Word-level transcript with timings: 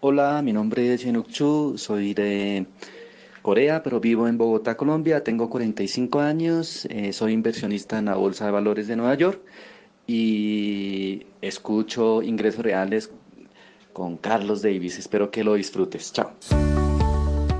Hola, 0.00 0.42
mi 0.42 0.52
nombre 0.52 0.94
es 0.94 1.02
Yenuk 1.02 1.26
Chu, 1.26 1.74
soy 1.76 2.14
de 2.14 2.66
Corea, 3.42 3.82
pero 3.82 3.98
vivo 3.98 4.28
en 4.28 4.38
Bogotá, 4.38 4.76
Colombia. 4.76 5.24
Tengo 5.24 5.50
45 5.50 6.20
años, 6.20 6.86
eh, 6.88 7.12
soy 7.12 7.32
inversionista 7.32 7.98
en 7.98 8.04
la 8.04 8.14
Bolsa 8.14 8.44
de 8.44 8.52
Valores 8.52 8.86
de 8.86 8.94
Nueva 8.94 9.16
York 9.16 9.40
y 10.06 11.26
escucho 11.42 12.22
ingresos 12.22 12.64
reales 12.64 13.10
con 13.92 14.18
Carlos 14.18 14.62
Davis. 14.62 15.00
Espero 15.00 15.32
que 15.32 15.42
lo 15.42 15.54
disfrutes. 15.54 16.12
Chao. 16.12 16.30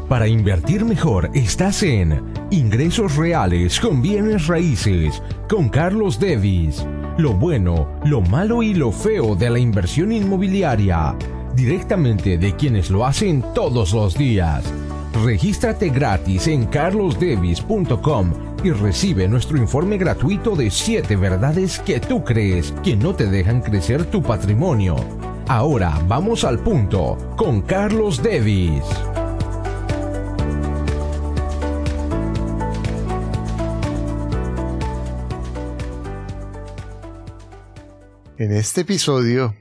Para 0.08 0.28
invertir 0.28 0.84
mejor 0.84 1.30
estás 1.34 1.82
en 1.82 2.22
Ingresos 2.52 3.16
Reales 3.16 3.80
con 3.80 4.00
Bienes 4.00 4.46
Raíces 4.46 5.20
con 5.48 5.68
Carlos 5.68 6.20
Davis. 6.20 6.86
Lo 7.18 7.32
bueno, 7.34 7.98
lo 8.04 8.20
malo 8.20 8.62
y 8.62 8.74
lo 8.74 8.92
feo 8.92 9.34
de 9.34 9.50
la 9.50 9.58
inversión 9.58 10.12
inmobiliaria 10.12 11.16
directamente 11.58 12.38
de 12.38 12.54
quienes 12.54 12.88
lo 12.88 13.04
hacen 13.04 13.44
todos 13.52 13.92
los 13.92 14.16
días. 14.16 14.64
Regístrate 15.24 15.88
gratis 15.90 16.46
en 16.46 16.66
carlosdevis.com 16.66 18.32
y 18.62 18.70
recibe 18.70 19.26
nuestro 19.26 19.58
informe 19.58 19.98
gratuito 19.98 20.54
de 20.54 20.70
7 20.70 21.16
verdades 21.16 21.80
que 21.80 21.98
tú 21.98 22.22
crees 22.22 22.72
que 22.84 22.96
no 22.96 23.14
te 23.14 23.26
dejan 23.26 23.60
crecer 23.60 24.04
tu 24.04 24.22
patrimonio. 24.22 24.96
Ahora 25.48 26.00
vamos 26.06 26.44
al 26.44 26.60
punto 26.60 27.18
con 27.36 27.62
Carlos 27.62 28.22
Devis. 28.22 28.84
En 38.36 38.52
este 38.52 38.82
episodio 38.82 39.52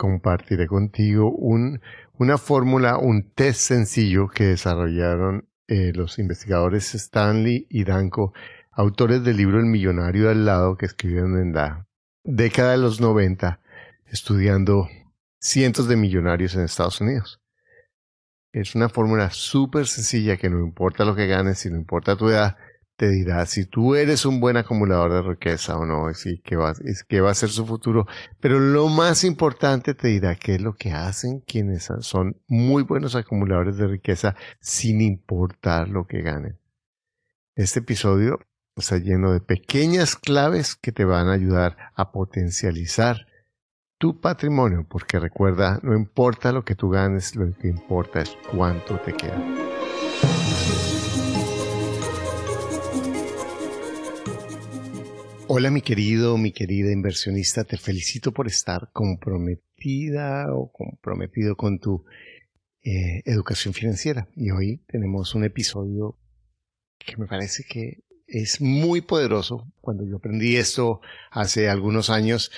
compartiré 0.00 0.66
contigo 0.66 1.30
un, 1.30 1.82
una 2.16 2.38
fórmula, 2.38 2.96
un 2.96 3.30
test 3.34 3.60
sencillo 3.60 4.28
que 4.28 4.44
desarrollaron 4.44 5.46
eh, 5.68 5.92
los 5.94 6.18
investigadores 6.18 6.94
Stanley 6.94 7.66
y 7.68 7.84
Danko, 7.84 8.32
autores 8.72 9.22
del 9.22 9.36
libro 9.36 9.58
El 9.58 9.66
millonario 9.66 10.30
al 10.30 10.46
lado, 10.46 10.78
que 10.78 10.86
escribieron 10.86 11.38
en 11.38 11.52
la 11.52 11.86
década 12.24 12.70
de 12.72 12.78
los 12.78 13.02
90, 13.02 13.60
estudiando 14.06 14.88
cientos 15.38 15.86
de 15.86 15.96
millonarios 15.96 16.54
en 16.54 16.62
Estados 16.62 17.02
Unidos. 17.02 17.42
Es 18.52 18.74
una 18.74 18.88
fórmula 18.88 19.28
súper 19.30 19.86
sencilla 19.86 20.38
que 20.38 20.48
no 20.48 20.60
importa 20.60 21.04
lo 21.04 21.14
que 21.14 21.26
ganes, 21.26 21.58
si 21.58 21.68
no 21.68 21.76
importa 21.76 22.16
tu 22.16 22.30
edad, 22.30 22.56
te 23.00 23.08
dirá 23.08 23.46
si 23.46 23.64
tú 23.64 23.94
eres 23.94 24.26
un 24.26 24.40
buen 24.40 24.58
acumulador 24.58 25.10
de 25.10 25.22
riqueza 25.22 25.78
o 25.78 25.86
no, 25.86 26.10
y 26.10 26.38
qué 26.40 26.56
va, 26.56 26.74
qué 27.08 27.22
va 27.22 27.30
a 27.30 27.34
ser 27.34 27.48
su 27.48 27.64
futuro. 27.64 28.06
Pero 28.40 28.60
lo 28.60 28.88
más 28.88 29.24
importante 29.24 29.94
te 29.94 30.08
dirá 30.08 30.36
qué 30.36 30.56
es 30.56 30.60
lo 30.60 30.74
que 30.74 30.92
hacen 30.92 31.40
quienes 31.40 31.88
son 32.00 32.36
muy 32.46 32.82
buenos 32.82 33.16
acumuladores 33.16 33.78
de 33.78 33.86
riqueza 33.86 34.36
sin 34.60 35.00
importar 35.00 35.88
lo 35.88 36.06
que 36.06 36.20
ganen. 36.20 36.58
Este 37.54 37.78
episodio 37.78 38.38
está 38.76 38.98
lleno 38.98 39.32
de 39.32 39.40
pequeñas 39.40 40.14
claves 40.14 40.76
que 40.76 40.92
te 40.92 41.06
van 41.06 41.28
a 41.28 41.32
ayudar 41.32 41.78
a 41.94 42.12
potencializar 42.12 43.28
tu 43.96 44.20
patrimonio, 44.20 44.84
porque 44.86 45.18
recuerda, 45.18 45.80
no 45.82 45.96
importa 45.96 46.52
lo 46.52 46.66
que 46.66 46.74
tú 46.74 46.90
ganes, 46.90 47.34
lo 47.34 47.50
que 47.56 47.68
importa 47.68 48.20
es 48.20 48.36
cuánto 48.52 48.98
te 48.98 49.14
queda. 49.14 49.69
Hola 55.52 55.72
mi 55.72 55.80
querido, 55.80 56.38
mi 56.38 56.52
querida 56.52 56.92
inversionista, 56.92 57.64
te 57.64 57.76
felicito 57.76 58.30
por 58.30 58.46
estar 58.46 58.90
comprometida 58.92 60.46
o 60.54 60.70
comprometido 60.70 61.56
con 61.56 61.80
tu 61.80 62.04
eh, 62.84 63.22
educación 63.24 63.74
financiera. 63.74 64.28
Y 64.36 64.52
hoy 64.52 64.84
tenemos 64.86 65.34
un 65.34 65.42
episodio 65.42 66.16
que 67.00 67.16
me 67.16 67.26
parece 67.26 67.64
que 67.68 68.04
es 68.28 68.60
muy 68.60 69.00
poderoso. 69.00 69.66
Cuando 69.80 70.06
yo 70.06 70.18
aprendí 70.18 70.54
esto 70.54 71.00
hace 71.32 71.68
algunos 71.68 72.10
años, 72.10 72.52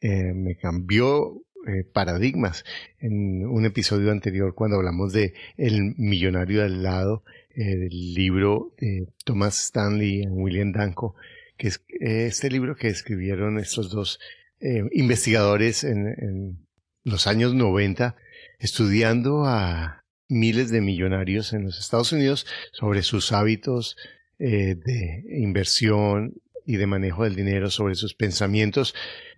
eh, 0.00 0.32
me 0.32 0.56
cambió 0.56 1.42
eh, 1.66 1.82
paradigmas. 1.82 2.64
En 3.00 3.44
un 3.44 3.64
episodio 3.64 4.12
anterior, 4.12 4.54
cuando 4.54 4.76
hablamos 4.76 5.12
de 5.12 5.34
El 5.56 5.96
millonario 5.96 6.62
al 6.62 6.84
lado, 6.84 7.24
el 7.56 8.14
libro 8.14 8.72
de 8.78 9.08
Thomas 9.24 9.58
Stanley 9.64 10.22
y 10.22 10.26
William 10.28 10.70
Danko, 10.70 11.16
que 11.56 11.68
es 11.68 11.82
este 12.00 12.50
libro 12.50 12.76
que 12.76 12.88
escribieron 12.88 13.58
estos 13.58 13.90
dos 13.90 14.18
eh, 14.60 14.82
investigadores 14.92 15.84
en, 15.84 16.66
los 17.04 17.28
años 17.28 17.54
90, 17.54 18.16
estudiando 18.58 19.44
a 19.44 20.04
miles 20.28 20.70
de 20.70 20.80
millonarios 20.80 21.52
en 21.52 21.64
los 21.64 21.78
Estados 21.78 22.10
Unidos 22.10 22.46
sobre 22.72 23.02
sus 23.02 23.30
hábitos 23.30 23.96
eh, 24.40 24.74
de 24.74 25.22
inversión 25.38 26.34
y 26.64 26.78
de 26.78 26.86
manejo 26.88 27.22
del 27.22 27.36
dinero, 27.36 27.70
sobre 27.70 27.94
sus 27.94 28.14
pensamientos 28.14 28.92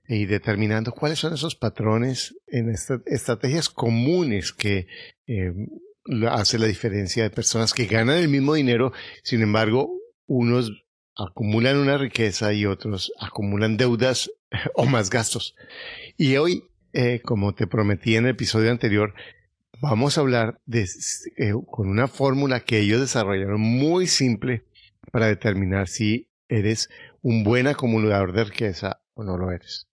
y 0.09 0.25
determinando 0.25 0.93
cuáles 0.93 1.19
son 1.19 1.35
esos 1.35 1.57
patrones 1.57 2.35
en 2.47 2.71
estas 2.71 3.03
estrategias 3.05 3.69
comunes 3.69 4.53
que 4.53 4.87
eh, 5.27 5.53
hace 6.31 6.59
la 6.59 6.67
diferencia 6.67 7.23
de 7.23 7.31
personas 7.31 7.75
que 7.75 7.85
ganan 7.85 8.17
el 8.17 8.29
mismo 8.29 8.55
dinero, 8.55 8.93
sin 9.23 9.43
embargo, 9.43 9.93
unos 10.27 10.87
acumulan 11.19 11.77
una 11.77 11.99
riqueza 11.99 12.53
y 12.53 12.65
otros 12.65 13.13
acumulan 13.19 13.77
deudas 13.77 14.31
o 14.75 14.87
más 14.87 15.11
gastos. 15.11 15.55
Y 16.17 16.37
hoy, 16.37 16.65
eh, 16.93 17.21
como 17.25 17.55
te 17.55 17.67
prometí 17.67 18.17
en 18.17 18.25
el 18.25 18.31
episodio 18.31 18.71
anterior, 18.71 19.15
vamos 19.81 20.17
a 20.17 20.21
hablar 20.21 20.61
eh, 20.73 21.53
con 21.71 21.89
una 21.89 22.09
fórmula 22.09 22.61
que 22.61 22.79
ellos 22.79 23.01
desarrollaron 23.01 23.61
muy 23.61 24.07
simple 24.07 24.65
para 25.13 25.27
determinar 25.27 25.89
si 25.89 26.29
eres 26.49 26.89
un 27.21 27.45
buen 27.45 27.67
acumulador 27.67 28.33
de 28.33 28.45
riqueza 28.45 29.01
o 29.15 29.25
no 29.25 29.37
lo 29.37 29.51
eres. 29.51 29.89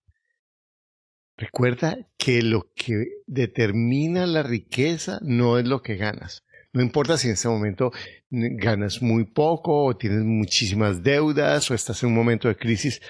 Recuerda 1.37 1.97
que 2.17 2.41
lo 2.41 2.71
que 2.75 3.07
determina 3.27 4.25
la 4.25 4.41
riqueza 4.41 5.19
no 5.21 5.57
es 5.57 5.67
lo 5.67 5.81
que 5.81 5.97
ganas, 5.97 6.44
no 6.75 6.81
importa 6.81 7.17
si 7.17 7.27
en 7.27 7.33
ese 7.33 7.47
momento 7.47 7.91
ganas 8.29 9.01
muy 9.01 9.23
poco 9.23 9.85
o 9.85 9.95
tienes 9.95 10.25
muchísimas 10.25 11.01
deudas 11.01 11.71
o 11.71 11.73
estás 11.73 12.03
en 12.03 12.09
un 12.09 12.15
momento 12.15 12.49
de 12.49 12.57
crisis. 12.57 13.01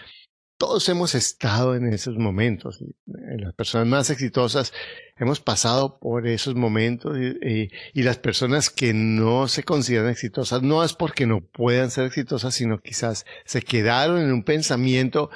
Todos 0.58 0.88
hemos 0.88 1.16
estado 1.16 1.76
en 1.76 1.92
esos 1.92 2.16
momentos. 2.16 2.80
Las 3.06 3.56
personas 3.56 3.88
más 3.88 4.10
exitosas 4.12 4.72
hemos 5.18 5.40
pasado 5.40 5.98
por 6.00 6.28
esos 6.28 6.54
momentos 6.54 7.18
y, 7.18 8.04
las 8.04 8.20
personas 8.20 8.70
que 8.70 8.94
no 8.94 9.48
se 9.48 9.64
consideran 9.64 10.12
exitosas 10.12 10.62
no 10.62 10.84
es 10.84 10.94
porque 10.94 11.26
no 11.26 11.42
puedan 11.42 11.90
ser 11.90 12.06
exitosas, 12.06 12.54
sino 12.54 12.80
quizás 12.80 13.26
se 13.46 13.64
quedaron 13.64 14.22
en 14.22 14.32
un 14.32 14.44
pensamiento 14.44 15.32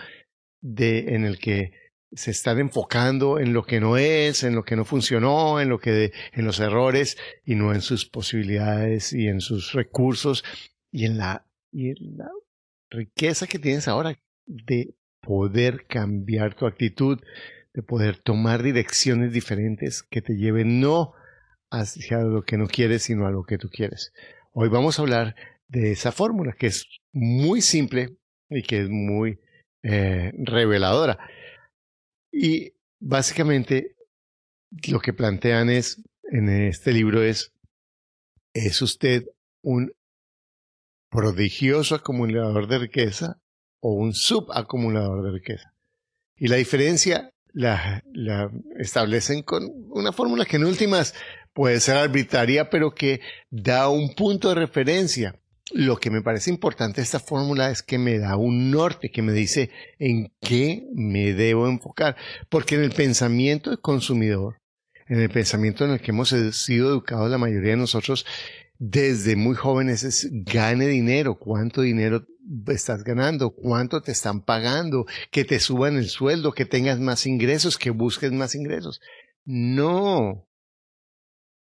de, 0.61 1.15
en 1.15 1.25
el 1.25 1.39
que 1.39 1.78
se 2.11 2.31
están 2.31 2.59
enfocando 2.59 3.39
en 3.39 3.53
lo 3.53 3.63
que 3.63 3.79
no 3.79 3.97
es, 3.97 4.43
en 4.43 4.55
lo 4.55 4.63
que 4.63 4.75
no 4.75 4.85
funcionó, 4.85 5.59
en 5.59 5.69
lo 5.69 5.79
que 5.79 6.11
en 6.33 6.45
los 6.45 6.59
errores 6.59 7.17
y 7.45 7.55
no 7.55 7.73
en 7.73 7.81
sus 7.81 8.05
posibilidades 8.05 9.13
y 9.13 9.27
en 9.27 9.41
sus 9.41 9.73
recursos 9.73 10.43
y 10.91 11.05
en 11.05 11.17
la, 11.17 11.45
y 11.71 11.89
en 11.89 12.17
la 12.17 12.29
riqueza 12.89 13.47
que 13.47 13.59
tienes 13.59 13.87
ahora 13.87 14.17
de 14.45 14.95
poder 15.21 15.85
cambiar 15.85 16.55
tu 16.55 16.65
actitud, 16.65 17.19
de 17.73 17.83
poder 17.83 18.17
tomar 18.17 18.63
direcciones 18.63 19.31
diferentes 19.31 20.01
que 20.01 20.21
te 20.21 20.33
lleven 20.33 20.79
no 20.79 21.13
hacia 21.69 22.19
lo 22.19 22.43
que 22.43 22.57
no 22.57 22.67
quieres, 22.67 23.03
sino 23.03 23.27
a 23.27 23.31
lo 23.31 23.43
que 23.43 23.59
tú 23.59 23.69
quieres. 23.69 24.11
Hoy 24.53 24.69
vamos 24.69 24.97
a 24.97 25.03
hablar 25.03 25.35
de 25.67 25.91
esa 25.91 26.11
fórmula 26.11 26.55
que 26.57 26.67
es 26.67 26.87
muy 27.13 27.61
simple 27.61 28.17
y 28.49 28.63
que 28.63 28.81
es 28.81 28.89
muy 28.89 29.39
eh, 29.83 30.31
reveladora. 30.37 31.19
Y 32.31 32.73
básicamente 32.99 33.95
lo 34.87 34.99
que 34.99 35.13
plantean 35.13 35.69
es, 35.69 36.01
en 36.31 36.49
este 36.49 36.91
libro 36.93 37.23
es, 37.23 37.53
¿es 38.53 38.81
usted 38.81 39.25
un 39.61 39.91
prodigioso 41.09 41.95
acumulador 41.95 42.67
de 42.67 42.79
riqueza 42.79 43.41
o 43.79 43.93
un 43.93 44.13
subacumulador 44.13 45.23
de 45.23 45.31
riqueza? 45.31 45.73
Y 46.35 46.47
la 46.47 46.57
diferencia 46.57 47.33
la, 47.51 48.03
la 48.13 48.51
establecen 48.77 49.41
con 49.41 49.69
una 49.89 50.11
fórmula 50.11 50.45
que 50.45 50.57
en 50.57 50.65
últimas 50.65 51.15
puede 51.53 51.79
ser 51.79 51.97
arbitraria, 51.97 52.69
pero 52.69 52.93
que 52.93 53.21
da 53.49 53.89
un 53.89 54.13
punto 54.13 54.49
de 54.49 54.55
referencia 54.55 55.39
lo 55.71 55.97
que 55.97 56.09
me 56.09 56.21
parece 56.21 56.49
importante 56.49 57.01
esta 57.01 57.19
fórmula 57.19 57.69
es 57.69 57.83
que 57.83 57.97
me 57.97 58.17
da 58.17 58.35
un 58.37 58.71
norte, 58.71 59.11
que 59.11 59.21
me 59.21 59.33
dice 59.33 59.69
en 59.99 60.33
qué 60.41 60.87
me 60.93 61.33
debo 61.33 61.67
enfocar. 61.67 62.15
Porque 62.49 62.75
en 62.75 62.83
el 62.83 62.91
pensamiento 62.91 63.69
del 63.69 63.79
consumidor, 63.79 64.57
en 65.07 65.19
el 65.19 65.29
pensamiento 65.29 65.85
en 65.85 65.91
el 65.91 66.01
que 66.01 66.11
hemos 66.11 66.29
sido 66.29 66.89
educados 66.89 67.29
la 67.29 67.37
mayoría 67.37 67.71
de 67.71 67.77
nosotros, 67.77 68.25
desde 68.77 69.35
muy 69.35 69.55
jóvenes 69.55 70.03
es 70.03 70.29
gane 70.31 70.87
dinero, 70.87 71.37
cuánto 71.37 71.81
dinero 71.81 72.25
estás 72.67 73.03
ganando, 73.03 73.51
cuánto 73.51 74.01
te 74.01 74.11
están 74.11 74.41
pagando, 74.41 75.05
que 75.31 75.43
te 75.45 75.59
suban 75.59 75.97
el 75.97 76.09
sueldo, 76.09 76.53
que 76.53 76.65
tengas 76.65 76.99
más 76.99 77.25
ingresos, 77.25 77.77
que 77.77 77.91
busques 77.91 78.31
más 78.31 78.55
ingresos. 78.55 79.01
No, 79.45 80.47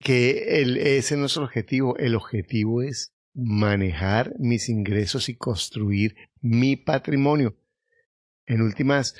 que 0.00 0.98
ese 0.98 1.16
no 1.16 1.26
es 1.26 1.36
el 1.36 1.44
objetivo. 1.44 1.96
El 1.96 2.14
objetivo 2.16 2.82
es 2.82 3.13
manejar 3.34 4.34
mis 4.38 4.68
ingresos 4.68 5.28
y 5.28 5.36
construir 5.36 6.16
mi 6.40 6.76
patrimonio. 6.76 7.56
En 8.46 8.62
últimas, 8.62 9.14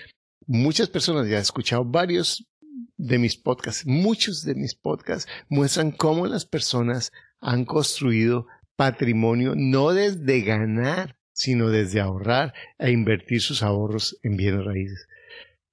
muchas 0.47 0.89
personas, 0.89 1.29
ya 1.29 1.39
he 1.39 1.43
escuchado 1.43 1.85
varios 1.85 2.49
de 2.97 3.19
mis 3.19 3.37
podcasts, 3.37 3.87
muchos 3.87 4.45
de 4.45 4.55
mis 4.55 4.75
podcasts 4.75 5.31
muestran 5.49 5.91
cómo 5.91 6.27
las 6.27 6.47
personas 6.47 7.13
han 7.41 7.65
construido 7.65 8.47
patrimonio 8.77 9.55
no 9.57 9.91
desde 9.93 10.43
ganar, 10.43 11.17
sino 11.33 11.69
desde 11.69 12.01
ahorrar 12.01 12.55
e 12.79 12.93
invertir 12.93 13.41
sus 13.41 13.63
ahorros 13.63 14.19
en 14.23 14.37
bienes 14.37 14.65
raíces. 14.65 15.09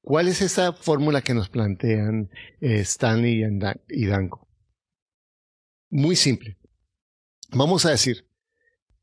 ¿Cuál 0.02 0.28
es 0.28 0.42
esa 0.42 0.74
fórmula 0.74 1.22
que 1.22 1.36
nos 1.36 1.50
plantean 1.50 2.32
eh, 2.60 2.80
Stanley 2.80 3.44
y 3.90 4.06
Danko? 4.08 4.48
Muy 5.92 6.16
simple. 6.16 6.58
Vamos 7.52 7.86
a 7.86 7.92
decir, 7.92 8.31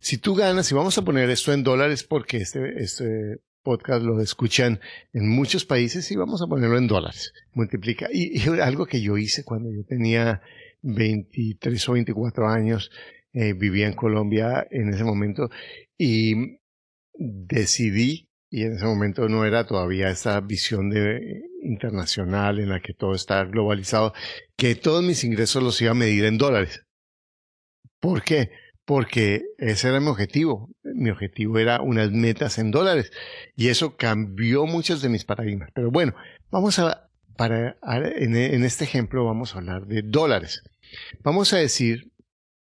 si 0.01 0.19
tú 0.19 0.35
ganas, 0.35 0.71
y 0.71 0.75
vamos 0.75 0.97
a 0.99 1.03
poner 1.03 1.31
esto 1.31 1.53
en 1.53 1.63
dólares 1.63 2.05
porque 2.05 2.39
este, 2.39 2.83
este 2.83 3.41
podcast 3.63 4.03
lo 4.03 4.21
escuchan 4.21 4.81
en 5.13 5.29
muchos 5.29 5.65
países 5.65 6.11
y 6.11 6.17
vamos 6.17 6.41
a 6.43 6.47
ponerlo 6.47 6.79
en 6.79 6.87
dólares. 6.87 7.33
Multiplica. 7.53 8.09
Y, 8.13 8.41
algo 8.61 8.87
que 8.87 9.01
yo 9.01 9.19
hice 9.19 9.45
cuando 9.45 9.71
yo 9.71 9.85
tenía 9.85 10.41
23 10.83 11.89
o 11.89 11.93
24 11.93 12.49
años, 12.49 12.91
eh, 13.33 13.53
vivía 13.53 13.87
en 13.87 13.95
Colombia 13.95 14.67
en 14.71 14.89
ese 14.89 15.05
momento 15.05 15.51
y 15.97 16.59
decidí 17.15 18.29
y 18.51 18.63
en 18.63 18.77
ese 18.77 18.87
momento 18.87 19.29
no 19.29 19.45
era 19.45 19.67
todavía 19.67 20.09
esa 20.09 20.41
visión 20.41 20.89
de, 20.89 21.43
internacional 21.63 22.59
en 22.59 22.71
la 22.71 22.81
que 22.81 22.95
todo 22.95 23.15
está 23.15 23.45
globalizado, 23.45 24.15
que 24.57 24.75
todos 24.75 25.05
mis 25.05 25.25
ingresos 25.25 25.63
los 25.63 25.81
iba 25.83 25.91
a 25.91 25.95
medir 25.95 26.25
en 26.25 26.39
dólares. 26.39 26.87
¿Por 28.01 28.23
qué? 28.23 28.51
Porque 28.89 29.43
ese 29.59 29.91
era 29.91 30.01
mi 30.01 30.07
objetivo. 30.07 30.71
Mi 30.83 31.11
objetivo 31.11 31.59
era 31.59 31.83
unas 31.83 32.11
metas 32.11 32.57
en 32.57 32.71
dólares. 32.71 33.13
Y 33.55 33.69
eso 33.69 33.99
cambió 33.99 34.65
muchos 34.65 35.03
de 35.03 35.11
mis 35.11 35.27
paradigmas. 35.27 35.69
Pero 35.75 35.91
bueno, 35.91 36.15
vamos 36.51 36.79
a, 36.79 37.11
para, 37.37 37.77
en, 38.17 38.35
en 38.35 38.65
este 38.65 38.85
ejemplo 38.85 39.27
vamos 39.27 39.55
a 39.55 39.59
hablar 39.59 39.85
de 39.89 40.01
dólares. 40.01 40.63
Vamos 41.23 41.53
a 41.53 41.59
decir 41.59 42.13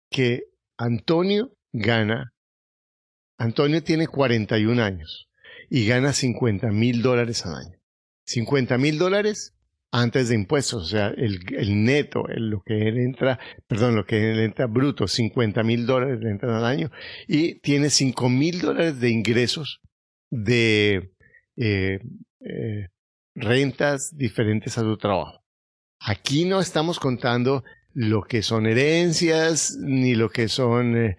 que 0.10 0.50
Antonio 0.78 1.54
gana, 1.72 2.34
Antonio 3.38 3.82
tiene 3.82 4.08
41 4.08 4.84
años 4.84 5.30
y 5.70 5.88
gana 5.88 6.12
50 6.12 6.72
mil 6.72 7.04
dólares 7.04 7.46
al 7.46 7.56
año. 7.56 7.80
50 8.26 8.78
mil 8.78 8.98
dólares 8.98 9.56
antes 9.92 10.30
de 10.30 10.36
impuestos, 10.36 10.84
o 10.84 10.86
sea, 10.86 11.10
el, 11.10 11.84
neto, 11.84 12.24
lo 12.38 12.62
que 12.62 12.88
él 12.88 12.98
entra, 12.98 13.40
perdón, 13.68 13.96
lo 13.96 14.06
que 14.06 14.32
él 14.32 14.40
entra 14.40 14.68
bruto, 14.68 15.08
50 15.08 15.64
mil 15.64 15.86
dólares 15.86 16.20
le 16.22 16.32
entran 16.32 16.54
al 16.54 16.66
año 16.66 16.92
y 17.28 17.60
tiene 17.60 17.90
5 17.90 18.30
mil 18.30 18.62
dólares 18.62 19.00
de 19.02 19.10
ingresos 19.10 19.82
de 20.30 21.12
eh, 21.58 22.00
eh, 22.40 22.88
rentas 23.36 24.16
diferentes 24.16 24.78
a 24.78 24.82
su 24.82 24.98
trabajo. 24.98 25.44
Aquí 26.00 26.46
no 26.46 26.62
estamos 26.62 27.00
contando 27.00 27.64
lo 27.94 28.24
que 28.24 28.42
son 28.42 28.68
herencias 28.68 29.78
ni 29.78 30.16
lo 30.16 30.30
que 30.30 30.48
son, 30.48 30.96
eh, 30.96 31.18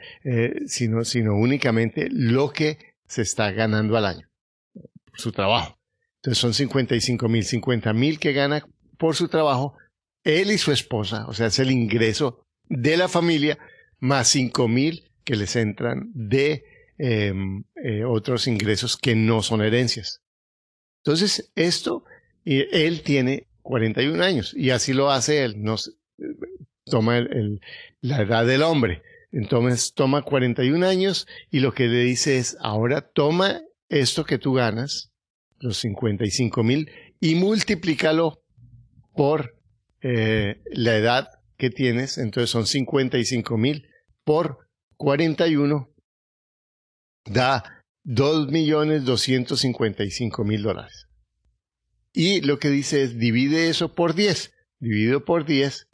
sino, 0.67 1.05
sino 1.05 1.37
únicamente 1.37 2.09
lo 2.11 2.51
que 2.51 2.79
se 3.07 3.21
está 3.21 3.53
ganando 3.53 3.99
al 3.99 4.07
año 4.07 4.33
su 5.15 5.31
trabajo. 5.31 5.79
Entonces 6.23 6.41
son 6.41 6.55
55 6.55 7.29
mil, 7.29 7.45
50 7.45 7.93
mil 7.93 8.19
que 8.19 8.33
gana 8.33 8.65
por 8.97 9.17
su 9.17 9.29
trabajo 9.29 9.77
él 10.25 10.53
y 10.53 10.59
su 10.59 10.71
esposa, 10.71 11.27
o 11.27 11.33
sea, 11.33 11.49
es 11.49 11.59
el 11.59 11.73
ingreso 11.73 12.47
de 12.69 12.97
la 12.97 13.09
familia, 13.09 13.59
más 13.99 14.29
5 14.29 14.69
mil 14.69 15.11
que 15.25 15.35
les 15.35 15.57
entran 15.57 16.11
de 16.15 16.65
em, 16.99 17.65
eh, 17.83 18.05
otros 18.05 18.47
ingresos 18.47 18.97
que 18.97 19.17
no 19.17 19.43
son 19.43 19.63
herencias. 19.63 20.23
Entonces, 21.05 21.51
esto, 21.57 22.05
él 22.45 23.03
tiene 23.03 23.49
41 23.63 24.23
años 24.23 24.55
y 24.57 24.71
así 24.71 24.93
lo 24.93 25.11
hace 25.11 25.43
él, 25.43 25.61
nos, 25.61 25.97
toma 26.85 27.25
la 28.01 28.23
edad 28.23 28.47
del 28.47 28.63
hombre. 28.63 29.03
Entonces 29.31 29.95
toma 29.95 30.23
41 30.23 30.87
años 30.87 31.27
y 31.51 31.61
lo 31.61 31.73
que 31.73 31.89
le 31.89 32.01
dice 32.01 32.37
es, 32.39 32.57
ahora 32.61 33.01
toma 33.01 33.63
esto 33.89 34.25
que 34.25 34.39
tú 34.39 34.55
ganas, 34.55 35.12
los 35.63 35.79
55 35.79 36.63
mil, 36.63 36.91
y 37.21 37.37
multiplícalo 37.37 38.43
por 39.15 39.57
eh, 40.03 40.61
la 40.67 40.95
edad 40.97 41.31
que 41.57 41.71
tienes, 41.71 42.19
entonces 42.19 42.51
son 42.51 42.67
55 42.67 43.57
mil 43.57 43.89
por 44.25 44.69
41, 44.97 45.89
da 47.25 47.83
2.255.000 48.05 50.63
dólares. 50.63 51.07
Y 52.13 52.41
lo 52.41 52.59
que 52.59 52.69
dice 52.69 53.03
es 53.03 53.17
divide 53.19 53.69
eso 53.69 53.95
por 53.95 54.15
10. 54.15 54.53
Dividido 54.81 55.25
por 55.25 55.47
10, 55.47 55.87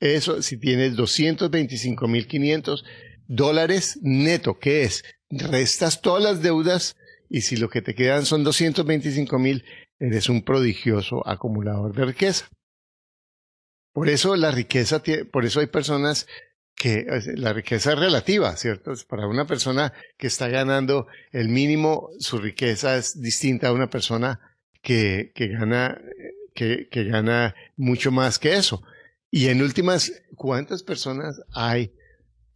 eso 0.00 0.42
si 0.42 0.58
tienes 0.58 0.96
225.500 0.96 2.82
dólares 3.28 3.98
neto, 4.02 4.58
¿qué 4.58 4.82
es? 4.82 5.04
Restas 5.30 6.02
todas 6.02 6.22
las 6.22 6.42
deudas 6.42 6.96
y 7.28 7.42
si 7.42 7.56
lo 7.56 7.68
que 7.68 7.82
te 7.82 7.94
quedan 7.94 8.24
son 8.24 8.44
225 8.44 9.38
mil, 9.38 9.64
eres 9.98 10.28
un 10.28 10.42
prodigioso 10.42 11.26
acumulador 11.26 11.94
de 11.94 12.06
riqueza. 12.06 12.48
Por 13.92 14.08
eso 14.08 14.36
la 14.36 14.50
riqueza, 14.50 15.02
por 15.30 15.44
eso 15.44 15.60
hay 15.60 15.66
personas 15.66 16.26
que 16.74 17.06
la 17.34 17.52
riqueza 17.52 17.92
es 17.92 17.98
relativa, 17.98 18.56
¿cierto? 18.56 18.92
Para 19.08 19.26
una 19.26 19.46
persona 19.46 19.92
que 20.16 20.28
está 20.28 20.48
ganando 20.48 21.08
el 21.32 21.48
mínimo, 21.48 22.10
su 22.20 22.38
riqueza 22.38 22.96
es 22.96 23.20
distinta 23.20 23.68
a 23.68 23.72
una 23.72 23.90
persona 23.90 24.40
que, 24.80 25.32
que 25.34 25.48
gana, 25.48 26.00
que, 26.54 26.88
que 26.88 27.04
gana 27.04 27.56
mucho 27.76 28.12
más 28.12 28.38
que 28.38 28.54
eso. 28.54 28.82
Y 29.30 29.48
en 29.48 29.60
últimas, 29.60 30.12
¿cuántas 30.36 30.84
personas 30.84 31.40
hay 31.52 31.92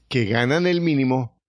que 0.08 0.26
ganan 0.26 0.66
el 0.66 0.80
mínimo 0.80 1.41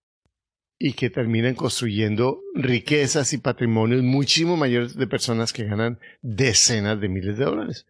y 0.85 0.95
que 0.95 1.09
terminan 1.09 1.55
construyendo 1.55 2.41
riquezas 2.53 3.31
y 3.31 3.37
patrimonios 3.37 4.03
muchísimo 4.03 4.57
mayores 4.57 4.97
de 4.97 5.07
personas 5.07 5.53
que 5.53 5.63
ganan 5.63 5.97
decenas 6.21 6.99
de 6.99 7.07
miles 7.07 7.37
de 7.37 7.45
dólares. 7.45 7.87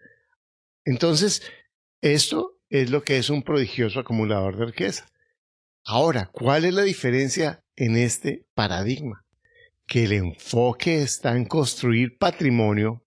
Entonces, 0.85 1.41
esto 2.01 2.61
es 2.69 2.91
lo 2.91 3.03
que 3.03 3.17
es 3.17 3.31
un 3.31 3.41
prodigioso 3.41 3.99
acumulador 3.99 4.57
de 4.57 4.65
riqueza. 4.67 5.07
Ahora, 5.83 6.29
¿cuál 6.31 6.65
es 6.65 6.75
la 6.75 6.83
diferencia 6.83 7.63
en 7.75 7.97
este 7.97 8.45
paradigma? 8.53 9.25
Que 9.87 10.03
el 10.03 10.11
enfoque 10.11 11.01
está 11.01 11.35
en 11.35 11.45
construir 11.45 12.19
patrimonio 12.19 13.03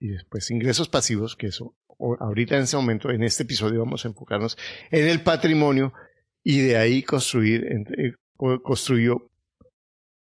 y 0.00 0.08
después 0.08 0.50
ingresos 0.50 0.88
pasivos, 0.88 1.36
que 1.36 1.48
eso 1.48 1.76
ahorita 2.20 2.56
en 2.56 2.62
ese 2.62 2.76
momento, 2.78 3.10
en 3.10 3.22
este 3.22 3.42
episodio 3.42 3.80
vamos 3.80 4.06
a 4.06 4.08
enfocarnos 4.08 4.56
en 4.90 5.08
el 5.08 5.22
patrimonio 5.22 5.92
y 6.42 6.60
de 6.60 6.78
ahí 6.78 7.02
construir, 7.02 7.66
construyo, 8.62 9.28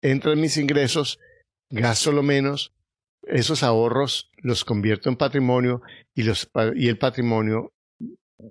entran 0.03 0.41
mis 0.41 0.57
ingresos, 0.57 1.19
gasto 1.71 2.13
lo 2.13 2.23
menos, 2.23 2.73
esos 3.27 3.63
ahorros 3.63 4.31
los 4.37 4.65
convierto 4.65 5.09
en 5.09 5.17
patrimonio 5.17 5.83
y, 6.15 6.23
los, 6.23 6.49
y 6.77 6.89
el 6.89 6.99
patrimonio 6.99 7.73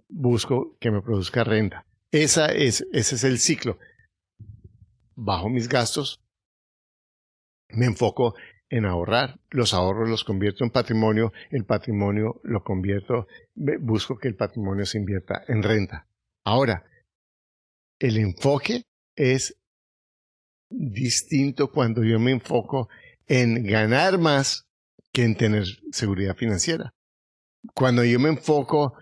busco 0.10 0.78
que 0.80 0.92
me 0.92 1.02
produzca 1.02 1.44
renta. 1.44 1.86
Esa 2.12 2.48
es, 2.48 2.86
ese 2.92 3.16
es 3.16 3.24
el 3.24 3.40
ciclo. 3.40 3.80
Bajo 5.16 5.50
mis 5.50 5.70
gastos, 5.70 6.22
me 7.70 7.86
enfoco 7.86 8.36
en 8.70 8.86
ahorrar. 8.86 9.40
Los 9.50 9.74
ahorros 9.74 10.10
los 10.10 10.24
convierto 10.24 10.64
en 10.64 10.72
patrimonio, 10.72 11.32
el 11.52 11.66
patrimonio 11.66 12.42
lo 12.44 12.64
convierto, 12.64 13.28
busco 13.56 14.18
que 14.18 14.28
el 14.28 14.36
patrimonio 14.36 14.86
se 14.86 14.98
invierta 14.98 15.44
en 15.48 15.64
renta. 15.64 16.08
Ahora, 16.46 16.86
el 18.00 18.18
enfoque 18.18 18.84
es 19.16 19.58
distinto 20.70 21.72
cuando 21.72 22.04
yo 22.04 22.20
me 22.20 22.32
enfoco 22.32 22.90
en 23.28 23.64
ganar 23.66 24.18
más 24.18 24.68
que 25.12 25.24
en 25.24 25.36
tener 25.36 25.66
seguridad 25.92 26.36
financiera. 26.36 26.94
Cuando 27.74 28.04
yo 28.04 28.20
me 28.20 28.30
enfoco 28.30 28.94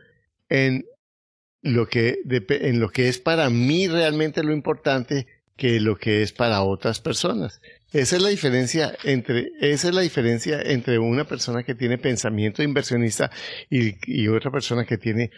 en 0.50 0.86
lo 1.62 1.88
que, 1.88 2.20
en 2.26 2.80
lo 2.80 2.90
que 2.90 3.10
es 3.10 3.20
para 3.20 3.50
mí 3.50 3.88
realmente 3.88 4.44
lo 4.44 4.54
importante 4.54 5.28
que 5.56 5.80
lo 5.80 5.98
que 5.98 6.22
es 6.22 6.34
para 6.34 6.64
otras 6.64 7.00
personas. 7.00 7.62
Esa 7.92 8.16
es 8.16 8.22
la 8.22 8.30
diferencia 8.30 8.96
entre, 9.04 9.52
esa 9.62 9.90
es 9.90 9.94
la 9.94 10.02
diferencia 10.02 10.62
entre 10.62 10.98
una 11.00 11.26
persona 11.26 11.64
que 11.64 11.76
tiene 11.76 11.98
pensamiento 11.98 12.64
inversionista 12.64 13.32
y, 13.70 13.96
y 14.06 14.28
otra 14.28 14.52
persona 14.52 14.86
que 14.86 14.98
tiene 14.98 15.32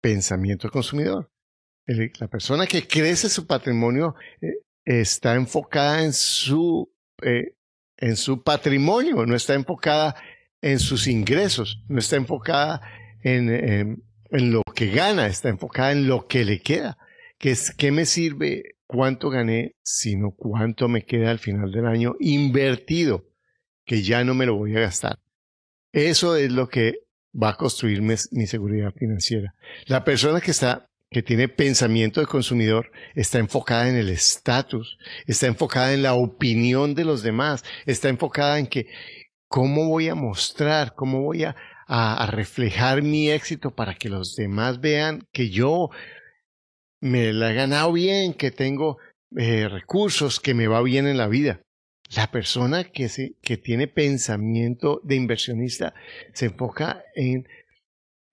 pensamiento 0.00 0.68
consumidor 0.70 1.33
la 1.86 2.28
persona 2.28 2.66
que 2.66 2.86
crece 2.86 3.28
su 3.28 3.46
patrimonio 3.46 4.14
eh, 4.40 4.54
está 4.84 5.34
enfocada 5.34 6.04
en 6.04 6.12
su, 6.12 6.90
eh, 7.22 7.54
en 7.96 8.16
su 8.16 8.42
patrimonio, 8.42 9.26
no 9.26 9.36
está 9.36 9.54
enfocada 9.54 10.14
en 10.62 10.78
sus 10.78 11.06
ingresos, 11.06 11.82
no 11.88 11.98
está 11.98 12.16
enfocada 12.16 12.80
en, 13.22 13.50
en, 14.30 14.52
lo 14.52 14.62
que 14.74 14.90
gana, 14.90 15.26
está 15.26 15.48
enfocada 15.48 15.92
en 15.92 16.08
lo 16.08 16.26
que 16.26 16.44
le 16.44 16.60
queda, 16.60 16.98
que 17.38 17.50
es 17.50 17.70
qué 17.70 17.92
me 17.92 18.06
sirve 18.06 18.74
cuánto 18.86 19.30
gané, 19.30 19.76
sino 19.82 20.32
cuánto 20.32 20.88
me 20.88 21.04
queda 21.04 21.30
al 21.30 21.38
final 21.38 21.70
del 21.70 21.86
año 21.86 22.14
invertido, 22.18 23.26
que 23.84 24.02
ya 24.02 24.24
no 24.24 24.34
me 24.34 24.46
lo 24.46 24.56
voy 24.56 24.76
a 24.76 24.80
gastar. 24.80 25.18
Eso 25.92 26.36
es 26.36 26.50
lo 26.50 26.68
que 26.68 27.04
va 27.40 27.50
a 27.50 27.56
construir 27.56 28.02
mi, 28.02 28.16
seguridad 28.46 28.92
financiera. 28.94 29.54
La 29.86 30.04
persona 30.04 30.40
que 30.40 30.50
está 30.50 30.90
que 31.14 31.22
tiene 31.22 31.46
pensamiento 31.46 32.20
de 32.20 32.26
consumidor 32.26 32.90
está 33.14 33.38
enfocada 33.38 33.88
en 33.88 33.94
el 33.94 34.08
estatus, 34.08 34.98
está 35.28 35.46
enfocada 35.46 35.94
en 35.94 36.02
la 36.02 36.14
opinión 36.14 36.96
de 36.96 37.04
los 37.04 37.22
demás, 37.22 37.62
está 37.86 38.08
enfocada 38.08 38.58
en 38.58 38.66
que 38.66 38.88
cómo 39.46 39.88
voy 39.88 40.08
a 40.08 40.16
mostrar, 40.16 40.96
cómo 40.96 41.22
voy 41.22 41.44
a, 41.44 41.54
a, 41.86 42.26
reflejar 42.26 43.02
mi 43.02 43.30
éxito 43.30 43.76
para 43.76 43.94
que 43.94 44.08
los 44.08 44.34
demás 44.34 44.80
vean 44.80 45.22
que 45.30 45.50
yo 45.50 45.90
me 47.00 47.32
la 47.32 47.52
he 47.52 47.54
ganado 47.54 47.92
bien, 47.92 48.34
que 48.34 48.50
tengo 48.50 48.98
eh, 49.36 49.68
recursos, 49.68 50.40
que 50.40 50.52
me 50.52 50.66
va 50.66 50.82
bien 50.82 51.06
en 51.06 51.16
la 51.16 51.28
vida. 51.28 51.60
La 52.16 52.26
persona 52.32 52.82
que, 52.82 53.08
se, 53.08 53.36
que 53.40 53.56
tiene 53.56 53.86
pensamiento 53.86 55.00
de 55.04 55.14
inversionista 55.14 55.94
se 56.32 56.46
enfoca 56.46 57.04
en, 57.14 57.46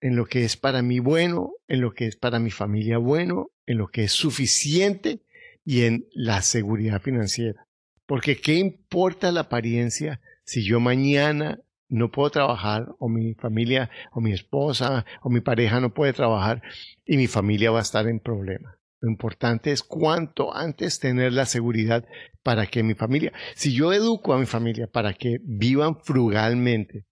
en 0.01 0.15
lo 0.15 0.25
que 0.25 0.43
es 0.43 0.57
para 0.57 0.81
mí 0.81 0.99
bueno, 0.99 1.53
en 1.67 1.81
lo 1.81 1.93
que 1.93 2.07
es 2.07 2.15
para 2.15 2.39
mi 2.39 2.51
familia 2.51 2.97
bueno, 2.97 3.51
en 3.65 3.77
lo 3.77 3.87
que 3.87 4.03
es 4.03 4.11
suficiente 4.11 5.21
y 5.63 5.83
en 5.83 6.07
la 6.11 6.41
seguridad 6.41 7.01
financiera. 7.01 7.67
Porque 8.05 8.35
¿qué 8.35 8.55
importa 8.55 9.31
la 9.31 9.41
apariencia 9.41 10.19
si 10.43 10.63
yo 10.63 10.79
mañana 10.79 11.61
no 11.87 12.09
puedo 12.09 12.29
trabajar 12.29 12.95
o 12.99 13.09
mi 13.09 13.35
familia 13.35 13.89
o 14.11 14.21
mi 14.21 14.31
esposa 14.31 15.05
o 15.21 15.29
mi 15.29 15.41
pareja 15.41 15.79
no 15.79 15.93
puede 15.93 16.13
trabajar 16.13 16.61
y 17.05 17.17
mi 17.17 17.27
familia 17.27 17.69
va 17.71 17.79
a 17.79 17.83
estar 17.83 18.07
en 18.07 18.19
problema. 18.19 18.77
Lo 19.01 19.09
importante 19.09 19.71
es 19.71 19.83
cuanto 19.83 20.55
antes 20.55 20.99
tener 20.99 21.33
la 21.33 21.45
seguridad 21.45 22.05
para 22.43 22.67
que 22.67 22.83
mi 22.83 22.93
familia, 22.93 23.33
si 23.55 23.73
yo 23.73 23.91
educo 23.93 24.33
a 24.33 24.39
mi 24.39 24.45
familia 24.45 24.87
para 24.87 25.13
que 25.13 25.39
vivan 25.43 25.99
frugalmente 26.01 27.05